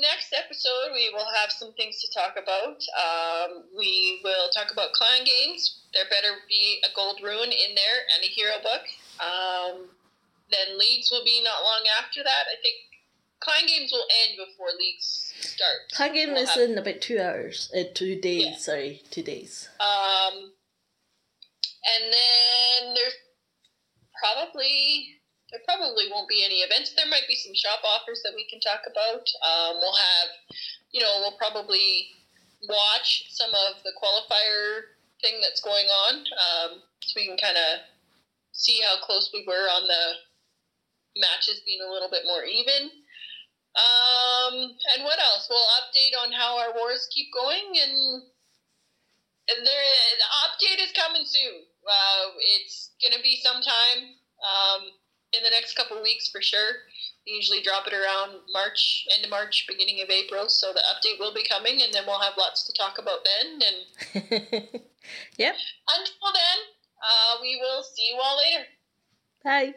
[0.00, 2.82] next episode we will have some things to talk about.
[2.98, 5.82] Um, we will talk about clan games.
[5.94, 8.82] There better be a gold rune in there and a hero book.
[9.22, 9.88] Um,
[10.50, 12.44] then leagues will be not long after that.
[12.50, 12.74] I think
[13.40, 15.92] clan games will end before leagues start.
[15.92, 16.70] Clan game we'll is have...
[16.70, 17.70] in about two hours.
[17.76, 18.44] Uh, two days.
[18.44, 18.56] Yeah.
[18.56, 19.68] Sorry, two days.
[19.78, 20.52] Um,
[21.84, 23.14] and then there's
[24.18, 25.20] probably
[25.54, 26.98] there probably won't be any events.
[26.98, 29.22] There might be some shop offers that we can talk about.
[29.38, 30.28] Um, we'll have,
[30.90, 32.10] you know, we'll probably
[32.66, 36.70] watch some of the qualifier thing that's going on, um,
[37.06, 37.86] so we can kind of
[38.50, 40.04] see how close we were on the
[41.22, 42.90] matches being a little bit more even.
[43.78, 45.46] Um, and what else?
[45.46, 48.26] We'll update on how our wars keep going, and,
[49.46, 49.86] there
[50.18, 51.62] the update is coming soon.
[51.86, 54.16] Uh, it's gonna be sometime.
[54.40, 54.82] Um,
[55.36, 56.86] in the next couple weeks for sure.
[57.26, 60.48] We usually drop it around March, end of March, beginning of April.
[60.48, 63.60] So the update will be coming, and then we'll have lots to talk about then.
[63.62, 64.62] And
[65.38, 65.54] yep.
[65.88, 66.58] Until then,
[67.00, 68.66] uh, we will see you all later.
[69.42, 69.74] Bye.